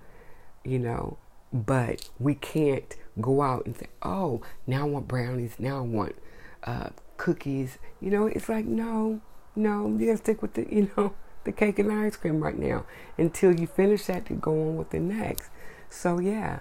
you 0.64 0.78
know, 0.78 1.18
but 1.52 2.08
we 2.18 2.34
can't 2.34 2.96
go 3.20 3.42
out 3.42 3.66
and 3.66 3.76
say, 3.76 3.86
oh, 4.02 4.42
now 4.66 4.82
I 4.82 4.84
want 4.84 5.08
brownies, 5.08 5.56
now 5.58 5.78
I 5.78 5.82
want 5.82 6.16
uh, 6.64 6.90
cookies. 7.16 7.78
You 8.00 8.10
know, 8.10 8.26
it's 8.26 8.48
like, 8.48 8.64
no, 8.64 9.20
no, 9.56 9.96
you 9.98 10.06
gotta 10.06 10.18
stick 10.18 10.42
with 10.42 10.54
the, 10.54 10.66
you 10.74 10.90
know, 10.96 11.14
the 11.44 11.52
cake 11.52 11.78
and 11.78 11.92
ice 11.92 12.16
cream 12.16 12.42
right 12.42 12.58
now 12.58 12.84
until 13.16 13.58
you 13.58 13.66
finish 13.66 14.06
that 14.06 14.26
to 14.26 14.34
go 14.34 14.52
on 14.52 14.76
with 14.76 14.90
the 14.90 15.00
next. 15.00 15.50
So, 15.88 16.18
yeah, 16.18 16.60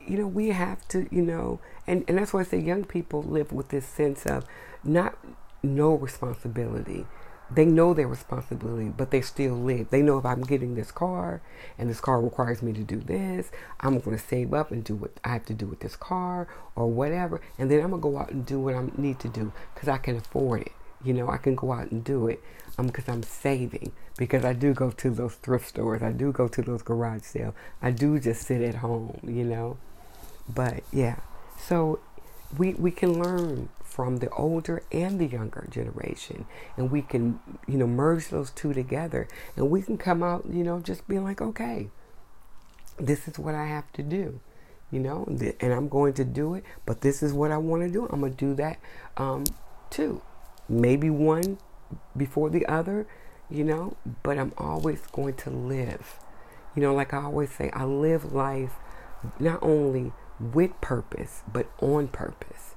you 0.00 0.18
know, 0.18 0.26
we 0.26 0.48
have 0.48 0.86
to, 0.88 1.06
you 1.10 1.22
know, 1.22 1.60
and, 1.86 2.04
and 2.08 2.18
that's 2.18 2.32
why 2.32 2.40
I 2.40 2.44
say 2.44 2.58
young 2.58 2.84
people 2.84 3.22
live 3.22 3.52
with 3.52 3.68
this 3.68 3.86
sense 3.86 4.26
of 4.26 4.44
not 4.82 5.16
no 5.62 5.94
responsibility 5.94 7.06
they 7.50 7.64
know 7.64 7.94
their 7.94 8.08
responsibility, 8.08 8.88
but 8.88 9.10
they 9.10 9.20
still 9.20 9.54
live. 9.54 9.90
They 9.90 10.02
know 10.02 10.18
if 10.18 10.24
I'm 10.24 10.42
getting 10.42 10.74
this 10.74 10.90
car 10.90 11.42
and 11.78 11.90
this 11.90 12.00
car 12.00 12.20
requires 12.20 12.62
me 12.62 12.72
to 12.72 12.82
do 12.82 12.98
this, 12.98 13.50
I'm 13.80 13.98
going 13.98 14.16
to 14.16 14.22
save 14.22 14.54
up 14.54 14.70
and 14.70 14.82
do 14.82 14.94
what 14.94 15.12
I 15.24 15.30
have 15.34 15.44
to 15.46 15.54
do 15.54 15.66
with 15.66 15.80
this 15.80 15.96
car 15.96 16.48
or 16.74 16.86
whatever. 16.86 17.40
And 17.58 17.70
then 17.70 17.80
I'm 17.80 17.90
going 17.90 18.02
to 18.02 18.08
go 18.08 18.18
out 18.18 18.30
and 18.30 18.46
do 18.46 18.58
what 18.60 18.74
I 18.74 18.86
need 18.96 19.18
to 19.20 19.28
do 19.28 19.52
because 19.74 19.88
I 19.88 19.98
can 19.98 20.16
afford 20.16 20.62
it. 20.62 20.72
You 21.04 21.12
know, 21.12 21.28
I 21.28 21.36
can 21.36 21.54
go 21.54 21.72
out 21.72 21.90
and 21.90 22.02
do 22.02 22.28
it 22.28 22.42
because 22.78 23.08
um, 23.08 23.16
I'm 23.16 23.22
saving. 23.22 23.92
Because 24.16 24.44
I 24.44 24.52
do 24.52 24.72
go 24.72 24.90
to 24.90 25.10
those 25.10 25.34
thrift 25.34 25.68
stores, 25.68 26.02
I 26.02 26.12
do 26.12 26.32
go 26.32 26.48
to 26.48 26.62
those 26.62 26.82
garage 26.82 27.22
sales, 27.22 27.54
I 27.82 27.90
do 27.90 28.18
just 28.20 28.42
sit 28.42 28.62
at 28.62 28.76
home, 28.76 29.18
you 29.24 29.44
know. 29.44 29.76
But 30.48 30.84
yeah, 30.92 31.16
so 31.58 31.98
we, 32.58 32.74
we 32.74 32.90
can 32.90 33.22
learn 33.22 33.68
from 33.82 34.18
the 34.18 34.28
older 34.30 34.82
and 34.92 35.18
the 35.20 35.26
younger 35.26 35.66
generation 35.70 36.46
and 36.76 36.90
we 36.90 37.02
can 37.02 37.38
you 37.66 37.78
know 37.78 37.86
merge 37.86 38.28
those 38.28 38.50
two 38.50 38.72
together 38.72 39.28
and 39.56 39.70
we 39.70 39.80
can 39.80 39.96
come 39.96 40.22
out 40.22 40.44
you 40.50 40.64
know 40.64 40.80
just 40.80 41.06
being 41.06 41.24
like 41.24 41.40
okay 41.40 41.88
this 42.98 43.28
is 43.28 43.38
what 43.38 43.54
i 43.54 43.66
have 43.66 43.90
to 43.92 44.02
do 44.02 44.40
you 44.90 44.98
know 44.98 45.24
and 45.60 45.72
i'm 45.72 45.88
going 45.88 46.12
to 46.12 46.24
do 46.24 46.54
it 46.54 46.64
but 46.86 47.00
this 47.02 47.22
is 47.22 47.32
what 47.32 47.50
i 47.50 47.56
want 47.56 47.82
to 47.82 47.88
do 47.88 48.06
i'm 48.10 48.20
going 48.20 48.34
to 48.34 48.36
do 48.36 48.54
that 48.54 48.78
um, 49.16 49.44
too. 49.94 50.20
Maybe 50.68 51.08
one 51.08 51.58
before 52.16 52.50
the 52.50 52.66
other 52.66 53.06
you 53.48 53.62
know 53.62 53.96
but 54.22 54.38
i'm 54.38 54.52
always 54.58 55.00
going 55.12 55.34
to 55.34 55.50
live. 55.50 56.18
You 56.74 56.82
know 56.82 56.94
like 56.94 57.14
i 57.14 57.22
always 57.22 57.52
say 57.52 57.70
i 57.72 57.84
live 57.84 58.32
life 58.32 58.74
not 59.38 59.62
only 59.62 60.12
with 60.40 60.80
purpose, 60.80 61.42
but 61.50 61.66
on 61.80 62.08
purpose. 62.08 62.74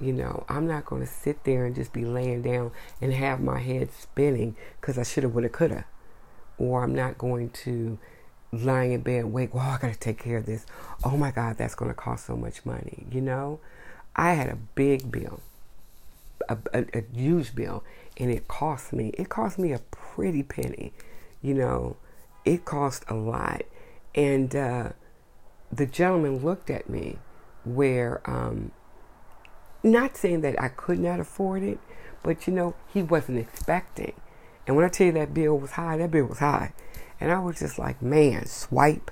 You 0.00 0.12
know, 0.12 0.44
I'm 0.48 0.66
not 0.66 0.84
going 0.84 1.02
to 1.02 1.08
sit 1.08 1.44
there 1.44 1.64
and 1.64 1.74
just 1.74 1.92
be 1.92 2.04
laying 2.04 2.42
down 2.42 2.72
and 3.00 3.12
have 3.12 3.40
my 3.40 3.60
head 3.60 3.90
spinning 3.92 4.56
because 4.80 4.98
I 4.98 5.02
should 5.02 5.22
have, 5.22 5.34
would 5.34 5.44
have, 5.44 5.52
could 5.52 5.70
have. 5.70 5.84
Or 6.58 6.82
I'm 6.82 6.94
not 6.94 7.16
going 7.16 7.50
to 7.50 7.98
lying 8.62 8.92
in 8.92 9.00
bed, 9.00 9.26
wake, 9.26 9.54
well, 9.54 9.64
I 9.64 9.78
gotta 9.80 9.98
take 9.98 10.18
care 10.18 10.38
of 10.38 10.46
this. 10.46 10.66
Oh 11.02 11.16
my 11.16 11.30
God, 11.30 11.56
that's 11.58 11.74
gonna 11.74 11.94
cost 11.94 12.26
so 12.26 12.36
much 12.36 12.64
money. 12.64 13.06
You 13.10 13.20
know, 13.20 13.60
I 14.14 14.32
had 14.32 14.48
a 14.48 14.56
big 14.74 15.10
bill, 15.10 15.40
a, 16.48 16.56
a, 16.72 16.84
a 16.94 17.04
huge 17.12 17.54
bill, 17.54 17.82
and 18.16 18.30
it 18.30 18.48
cost 18.48 18.92
me. 18.92 19.08
It 19.14 19.28
cost 19.28 19.58
me 19.58 19.72
a 19.72 19.78
pretty 19.90 20.42
penny. 20.42 20.92
You 21.42 21.54
know, 21.54 21.96
it 22.44 22.64
cost 22.64 23.04
a 23.08 23.14
lot, 23.14 23.62
and 24.14 24.54
uh, 24.54 24.90
the 25.74 25.86
gentleman 25.86 26.44
looked 26.44 26.70
at 26.70 26.88
me, 26.88 27.18
where 27.64 28.20
um, 28.30 28.70
not 29.82 30.16
saying 30.16 30.42
that 30.42 30.60
I 30.60 30.68
could 30.68 30.98
not 30.98 31.20
afford 31.20 31.62
it, 31.62 31.78
but 32.22 32.46
you 32.46 32.52
know, 32.52 32.74
he 32.92 33.02
wasn't 33.02 33.38
expecting. 33.38 34.14
And 34.66 34.76
when 34.76 34.84
I 34.84 34.88
tell 34.88 35.06
you 35.06 35.12
that 35.12 35.34
bill 35.34 35.58
was 35.58 35.72
high, 35.72 35.96
that 35.98 36.10
bill 36.10 36.26
was 36.26 36.38
high. 36.38 36.72
And 37.20 37.30
I 37.30 37.38
was 37.38 37.58
just 37.58 37.78
like, 37.78 38.00
man, 38.02 38.46
swipe. 38.46 39.10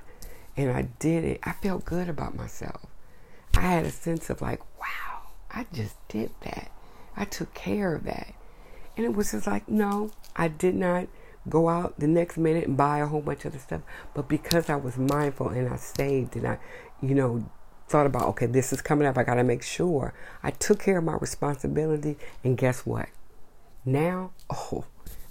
And 0.57 0.71
I 0.71 0.89
did 0.99 1.25
it. 1.25 1.41
I 1.45 1.53
felt 1.53 1.85
good 1.85 2.09
about 2.09 2.35
myself. 2.35 2.87
I 3.57 3.63
had 3.63 3.85
a 3.85 3.91
sense 3.91 4.31
of 4.31 4.41
like, 4.41 4.61
wow, 4.79 5.29
I 5.51 5.67
just 5.73 5.97
did 6.09 6.31
that. 6.43 6.71
I 7.17 7.25
took 7.25 7.53
care 7.55 7.95
of 7.95 8.05
that. 8.05 8.35
And 8.97 9.05
it 9.07 9.15
was 9.15 9.33
just 9.33 9.47
like, 9.47 9.69
no, 9.69 10.11
I 10.37 10.49
did 10.49 10.75
not 10.75 11.09
go 11.49 11.69
out 11.69 11.99
the 11.99 12.07
next 12.07 12.37
minute 12.37 12.67
and 12.67 12.77
buy 12.77 12.99
a 12.99 13.07
whole 13.07 13.21
bunch 13.21 13.45
of 13.45 13.53
the 13.53 13.59
stuff. 13.59 13.83
But 14.15 14.29
because 14.29 14.71
I 14.71 14.77
was 14.77 14.97
mindful 14.97 15.49
and 15.49 15.69
I 15.69 15.77
saved 15.77 16.37
and 16.37 16.47
I, 16.47 16.59
you 17.01 17.15
know, 17.15 17.45
thought 17.89 18.07
about, 18.07 18.29
okay, 18.29 18.47
this 18.47 18.73
is 18.73 18.81
coming 18.81 19.07
up. 19.07 19.19
I 19.19 19.25
got 19.25 19.35
to 19.35 19.45
make 19.45 19.63
sure. 19.63 20.15
I 20.43 20.51
took 20.51 20.81
care 20.81 20.99
of 20.99 21.05
my 21.05 21.15
responsibility. 21.15 22.17
And 22.43 22.57
guess 22.57 22.87
what? 22.87 23.09
Now, 23.85 24.31
oh, 24.51 24.85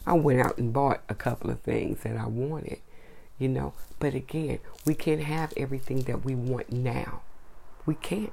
I 0.06 0.14
went 0.14 0.42
out 0.42 0.58
and 0.58 0.74
bought 0.74 1.02
a 1.10 1.16
couple 1.16 1.50
of 1.50 1.62
things 1.62 2.04
that 2.04 2.18
I 2.18 2.28
wanted, 2.28 2.80
you 3.38 3.48
know. 3.48 3.74
But 4.00 4.14
again, 4.14 4.60
we 4.86 4.96
can't 4.96 5.22
have 5.22 5.54
everything 5.56 6.02
that 6.04 6.26
we 6.26 6.36
want 6.36 6.72
now. 6.72 7.22
We 7.86 7.96
can't. 7.96 8.32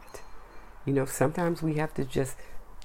You 0.84 0.94
know, 0.94 1.04
sometimes 1.04 1.62
we 1.62 1.74
have 1.74 1.92
to 1.94 2.04
just 2.04 2.36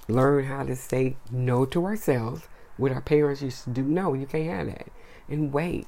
learn 0.07 0.45
how 0.45 0.63
to 0.63 0.75
say 0.75 1.15
no 1.31 1.65
to 1.65 1.85
ourselves. 1.85 2.47
What 2.77 2.91
our 2.91 3.01
parents 3.01 3.41
used 3.41 3.63
to 3.65 3.69
do, 3.69 3.83
no, 3.83 4.13
you 4.13 4.25
can't 4.25 4.49
have 4.49 4.67
that. 4.67 4.87
And 5.29 5.53
wait. 5.53 5.87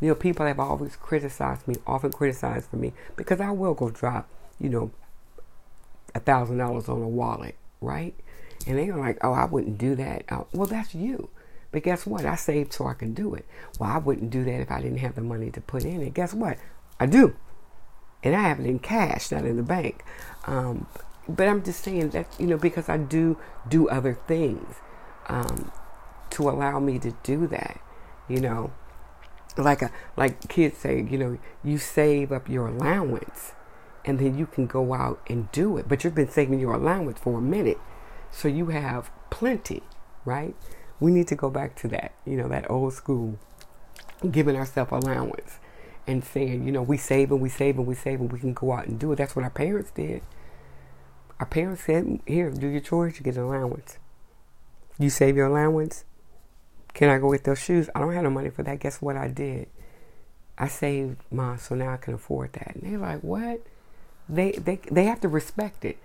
You 0.00 0.08
know, 0.08 0.14
people 0.14 0.46
have 0.46 0.60
always 0.60 0.96
criticized 0.96 1.68
me, 1.68 1.76
often 1.86 2.12
criticized 2.12 2.70
for 2.70 2.76
me, 2.76 2.92
because 3.16 3.40
I 3.40 3.50
will 3.50 3.74
go 3.74 3.90
drop, 3.90 4.28
you 4.58 4.70
know, 4.70 4.90
a 6.14 6.20
thousand 6.20 6.58
dollars 6.58 6.88
on 6.88 7.02
a 7.02 7.08
wallet, 7.08 7.56
right? 7.80 8.14
And 8.66 8.78
they're 8.78 8.96
like, 8.96 9.18
oh, 9.22 9.32
I 9.32 9.44
wouldn't 9.44 9.78
do 9.78 9.94
that. 9.96 10.24
Uh, 10.28 10.44
well, 10.52 10.66
that's 10.66 10.94
you. 10.94 11.28
But 11.72 11.82
guess 11.82 12.06
what? 12.06 12.24
I 12.24 12.34
saved 12.34 12.72
so 12.72 12.86
I 12.86 12.94
can 12.94 13.14
do 13.14 13.34
it. 13.34 13.46
Well, 13.78 13.90
I 13.90 13.98
wouldn't 13.98 14.30
do 14.30 14.44
that 14.44 14.60
if 14.60 14.70
I 14.70 14.80
didn't 14.80 14.98
have 14.98 15.14
the 15.14 15.20
money 15.20 15.50
to 15.50 15.60
put 15.60 15.84
in 15.84 16.02
it. 16.02 16.14
Guess 16.14 16.34
what? 16.34 16.58
I 16.98 17.06
do. 17.06 17.36
And 18.22 18.34
I 18.34 18.42
have 18.42 18.60
it 18.60 18.66
in 18.66 18.78
cash, 18.80 19.30
not 19.30 19.44
in 19.44 19.56
the 19.56 19.62
bank. 19.62 20.04
Um, 20.46 20.86
but 21.28 21.48
I'm 21.48 21.62
just 21.62 21.82
saying 21.84 22.10
that, 22.10 22.26
you 22.38 22.46
know, 22.46 22.58
because 22.58 22.88
I 22.88 22.96
do 22.96 23.38
do 23.68 23.88
other 23.88 24.14
things 24.26 24.76
um, 25.28 25.70
to 26.32 26.48
allow 26.48 26.78
me 26.80 26.98
to 26.98 27.12
do 27.22 27.46
that, 27.48 27.80
you 28.28 28.40
know. 28.40 28.72
Like 29.56 29.82
a, 29.82 29.90
like 30.16 30.48
kids 30.48 30.78
say, 30.78 31.02
you 31.02 31.18
know, 31.18 31.38
you 31.64 31.78
save 31.78 32.30
up 32.30 32.48
your 32.48 32.68
allowance 32.68 33.52
and 34.04 34.18
then 34.18 34.38
you 34.38 34.46
can 34.46 34.66
go 34.66 34.94
out 34.94 35.20
and 35.28 35.50
do 35.52 35.76
it. 35.76 35.88
But 35.88 36.04
you've 36.04 36.14
been 36.14 36.30
saving 36.30 36.60
your 36.60 36.74
allowance 36.74 37.18
for 37.20 37.38
a 37.38 37.42
minute. 37.42 37.78
So 38.30 38.48
you 38.48 38.66
have 38.66 39.10
plenty, 39.28 39.82
right? 40.24 40.54
We 41.00 41.10
need 41.10 41.26
to 41.28 41.34
go 41.34 41.50
back 41.50 41.74
to 41.76 41.88
that, 41.88 42.12
you 42.24 42.36
know, 42.36 42.48
that 42.48 42.70
old 42.70 42.92
school, 42.94 43.38
giving 44.30 44.56
ourselves 44.56 44.92
allowance 44.92 45.58
and 46.06 46.24
saying, 46.24 46.64
you 46.64 46.72
know, 46.72 46.82
we 46.82 46.96
save 46.96 47.30
and 47.30 47.40
we 47.40 47.48
save 47.48 47.76
and 47.76 47.86
we 47.86 47.94
save 47.94 48.20
and 48.20 48.32
we 48.32 48.38
can 48.38 48.52
go 48.52 48.72
out 48.72 48.86
and 48.86 48.98
do 48.98 49.12
it. 49.12 49.16
That's 49.16 49.34
what 49.34 49.44
our 49.44 49.50
parents 49.50 49.90
did. 49.90 50.22
Our 51.38 51.46
parents 51.46 51.84
said, 51.84 52.20
here, 52.26 52.50
do 52.50 52.68
your 52.68 52.80
chores, 52.80 53.18
you 53.18 53.24
get 53.24 53.36
an 53.36 53.42
allowance. 53.42 53.98
You 54.98 55.08
save 55.08 55.36
your 55.36 55.46
allowance. 55.46 56.04
Can 56.94 57.08
I 57.08 57.18
go 57.18 57.32
get 57.32 57.44
those 57.44 57.60
shoes? 57.60 57.88
I 57.94 58.00
don't 58.00 58.12
have 58.12 58.24
no 58.24 58.30
money 58.30 58.50
for 58.50 58.62
that. 58.62 58.80
Guess 58.80 59.00
what 59.00 59.16
I 59.16 59.28
did? 59.28 59.68
I 60.58 60.68
saved 60.68 61.18
mine 61.30 61.58
so 61.58 61.74
now 61.74 61.94
I 61.94 61.96
can 61.96 62.14
afford 62.14 62.52
that. 62.54 62.74
And 62.74 62.82
they're 62.82 62.98
like, 62.98 63.20
what? 63.20 63.62
They 64.28 64.52
they 64.52 64.80
they 64.90 65.04
have 65.04 65.20
to 65.22 65.28
respect 65.28 65.84
it, 65.84 65.98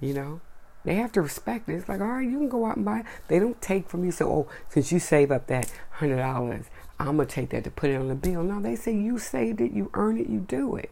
you 0.00 0.14
know. 0.14 0.40
They 0.84 0.94
have 0.94 1.12
to 1.12 1.22
respect 1.22 1.68
it. 1.68 1.74
It's 1.74 1.88
like, 1.88 2.00
all 2.00 2.06
right, 2.06 2.28
you 2.28 2.38
can 2.38 2.48
go 2.48 2.64
out 2.64 2.76
and 2.76 2.84
buy. 2.84 3.04
They 3.28 3.38
don't 3.38 3.60
take 3.60 3.88
from 3.88 4.04
you. 4.04 4.10
So, 4.10 4.28
oh, 4.30 4.48
since 4.70 4.90
you 4.90 4.98
save 4.98 5.30
up 5.30 5.46
that 5.48 5.70
hundred 5.92 6.16
dollars, 6.16 6.66
I'm 6.98 7.16
gonna 7.16 7.26
take 7.26 7.50
that 7.50 7.64
to 7.64 7.70
put 7.70 7.90
it 7.90 7.96
on 7.96 8.08
the 8.08 8.14
bill. 8.14 8.42
No, 8.42 8.60
they 8.60 8.76
say 8.76 8.94
you 8.94 9.18
saved 9.18 9.60
it, 9.60 9.72
you 9.72 9.90
earn 9.94 10.18
it, 10.18 10.28
you 10.28 10.40
do 10.40 10.76
it. 10.76 10.90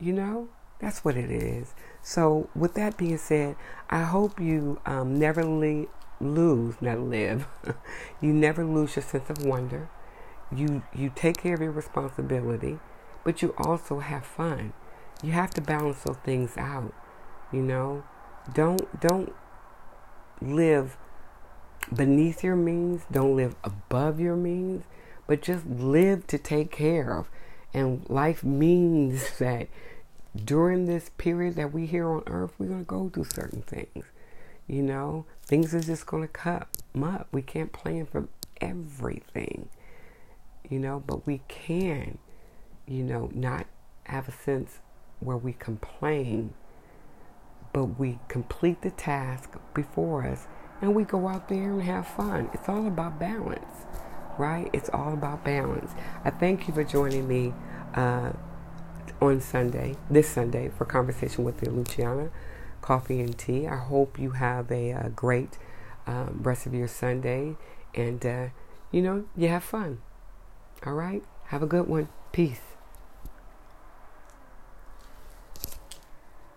You 0.00 0.12
know, 0.12 0.48
that's 0.80 1.04
what 1.04 1.16
it 1.16 1.30
is. 1.30 1.74
So, 2.02 2.50
with 2.54 2.74
that 2.74 2.96
being 2.96 3.18
said, 3.18 3.56
I 3.88 4.02
hope 4.02 4.40
you 4.40 4.80
um, 4.84 5.18
never 5.18 5.44
le- 5.44 5.86
lose, 6.20 6.76
not 6.80 7.00
live. 7.00 7.46
you 8.20 8.32
never 8.32 8.64
lose 8.64 8.96
your 8.96 9.02
sense 9.02 9.30
of 9.30 9.44
wonder. 9.44 9.88
You 10.54 10.82
you 10.94 11.10
take 11.14 11.38
care 11.38 11.54
of 11.54 11.60
your 11.60 11.72
responsibility, 11.72 12.78
but 13.24 13.42
you 13.42 13.54
also 13.58 14.00
have 14.00 14.24
fun. 14.24 14.72
You 15.22 15.32
have 15.32 15.50
to 15.50 15.60
balance 15.60 16.02
those 16.04 16.18
things 16.18 16.56
out. 16.56 16.92
You 17.52 17.62
know 17.62 18.04
don't 18.52 19.00
don't 19.00 19.32
live 20.40 20.96
beneath 21.94 22.42
your 22.42 22.56
means, 22.56 23.02
don't 23.10 23.36
live 23.36 23.54
above 23.64 24.20
your 24.20 24.36
means, 24.36 24.84
but 25.26 25.42
just 25.42 25.66
live 25.66 26.26
to 26.28 26.38
take 26.38 26.70
care 26.70 27.16
of. 27.16 27.28
And 27.72 28.08
life 28.08 28.44
means 28.44 29.38
that 29.38 29.68
during 30.36 30.86
this 30.86 31.10
period 31.16 31.54
that 31.56 31.72
we 31.72 31.86
here 31.86 32.08
on 32.08 32.22
earth, 32.26 32.52
we're 32.58 32.66
going 32.66 32.84
to 32.84 32.86
go 32.86 33.08
through 33.08 33.24
certain 33.24 33.62
things. 33.62 34.04
You 34.66 34.82
know, 34.82 35.26
things 35.44 35.74
are 35.74 35.80
just 35.80 36.06
going 36.06 36.22
to 36.22 36.28
come 36.28 36.64
up. 37.02 37.28
We 37.32 37.42
can't 37.42 37.72
plan 37.72 38.06
for 38.06 38.28
everything, 38.60 39.68
you 40.68 40.78
know, 40.78 41.02
but 41.06 41.26
we 41.26 41.42
can, 41.48 42.18
you 42.86 43.02
know, 43.04 43.30
not 43.34 43.66
have 44.04 44.28
a 44.28 44.32
sense 44.32 44.80
where 45.20 45.36
we 45.36 45.52
complain 45.52 46.52
but 47.72 47.98
we 47.98 48.18
complete 48.28 48.80
the 48.80 48.90
task 48.90 49.50
before 49.74 50.26
us 50.26 50.46
and 50.80 50.94
we 50.94 51.04
go 51.04 51.28
out 51.28 51.48
there 51.50 51.72
and 51.72 51.82
have 51.82 52.06
fun. 52.06 52.48
It's 52.54 52.70
all 52.70 52.86
about 52.86 53.18
balance, 53.18 53.84
right? 54.38 54.70
It's 54.72 54.88
all 54.94 55.12
about 55.12 55.44
balance. 55.44 55.92
I 56.24 56.30
thank 56.30 56.68
you 56.68 56.72
for 56.72 56.84
joining 56.84 57.28
me 57.28 57.52
uh, 57.94 58.32
on 59.20 59.42
Sunday, 59.42 59.94
this 60.08 60.26
Sunday, 60.26 60.70
for 60.78 60.86
conversation 60.86 61.44
with 61.44 61.62
Luciana 61.62 62.30
Coffee 62.86 63.20
and 63.20 63.36
Tea. 63.36 63.66
I 63.66 63.78
hope 63.78 64.16
you 64.16 64.30
have 64.30 64.70
a, 64.70 64.90
a 64.90 64.98
uh, 64.98 65.08
great 65.08 65.58
um, 66.06 66.38
rest 66.40 66.66
of 66.66 66.72
your 66.72 66.86
Sunday 66.86 67.56
and, 67.96 68.24
uh, 68.24 68.46
you 68.92 69.02
know, 69.02 69.24
you 69.36 69.48
have 69.48 69.64
fun. 69.64 69.98
All 70.86 70.92
right? 70.92 71.24
Have 71.46 71.64
a 71.64 71.66
good 71.66 71.88
one. 71.88 72.08
Peace. 72.30 72.75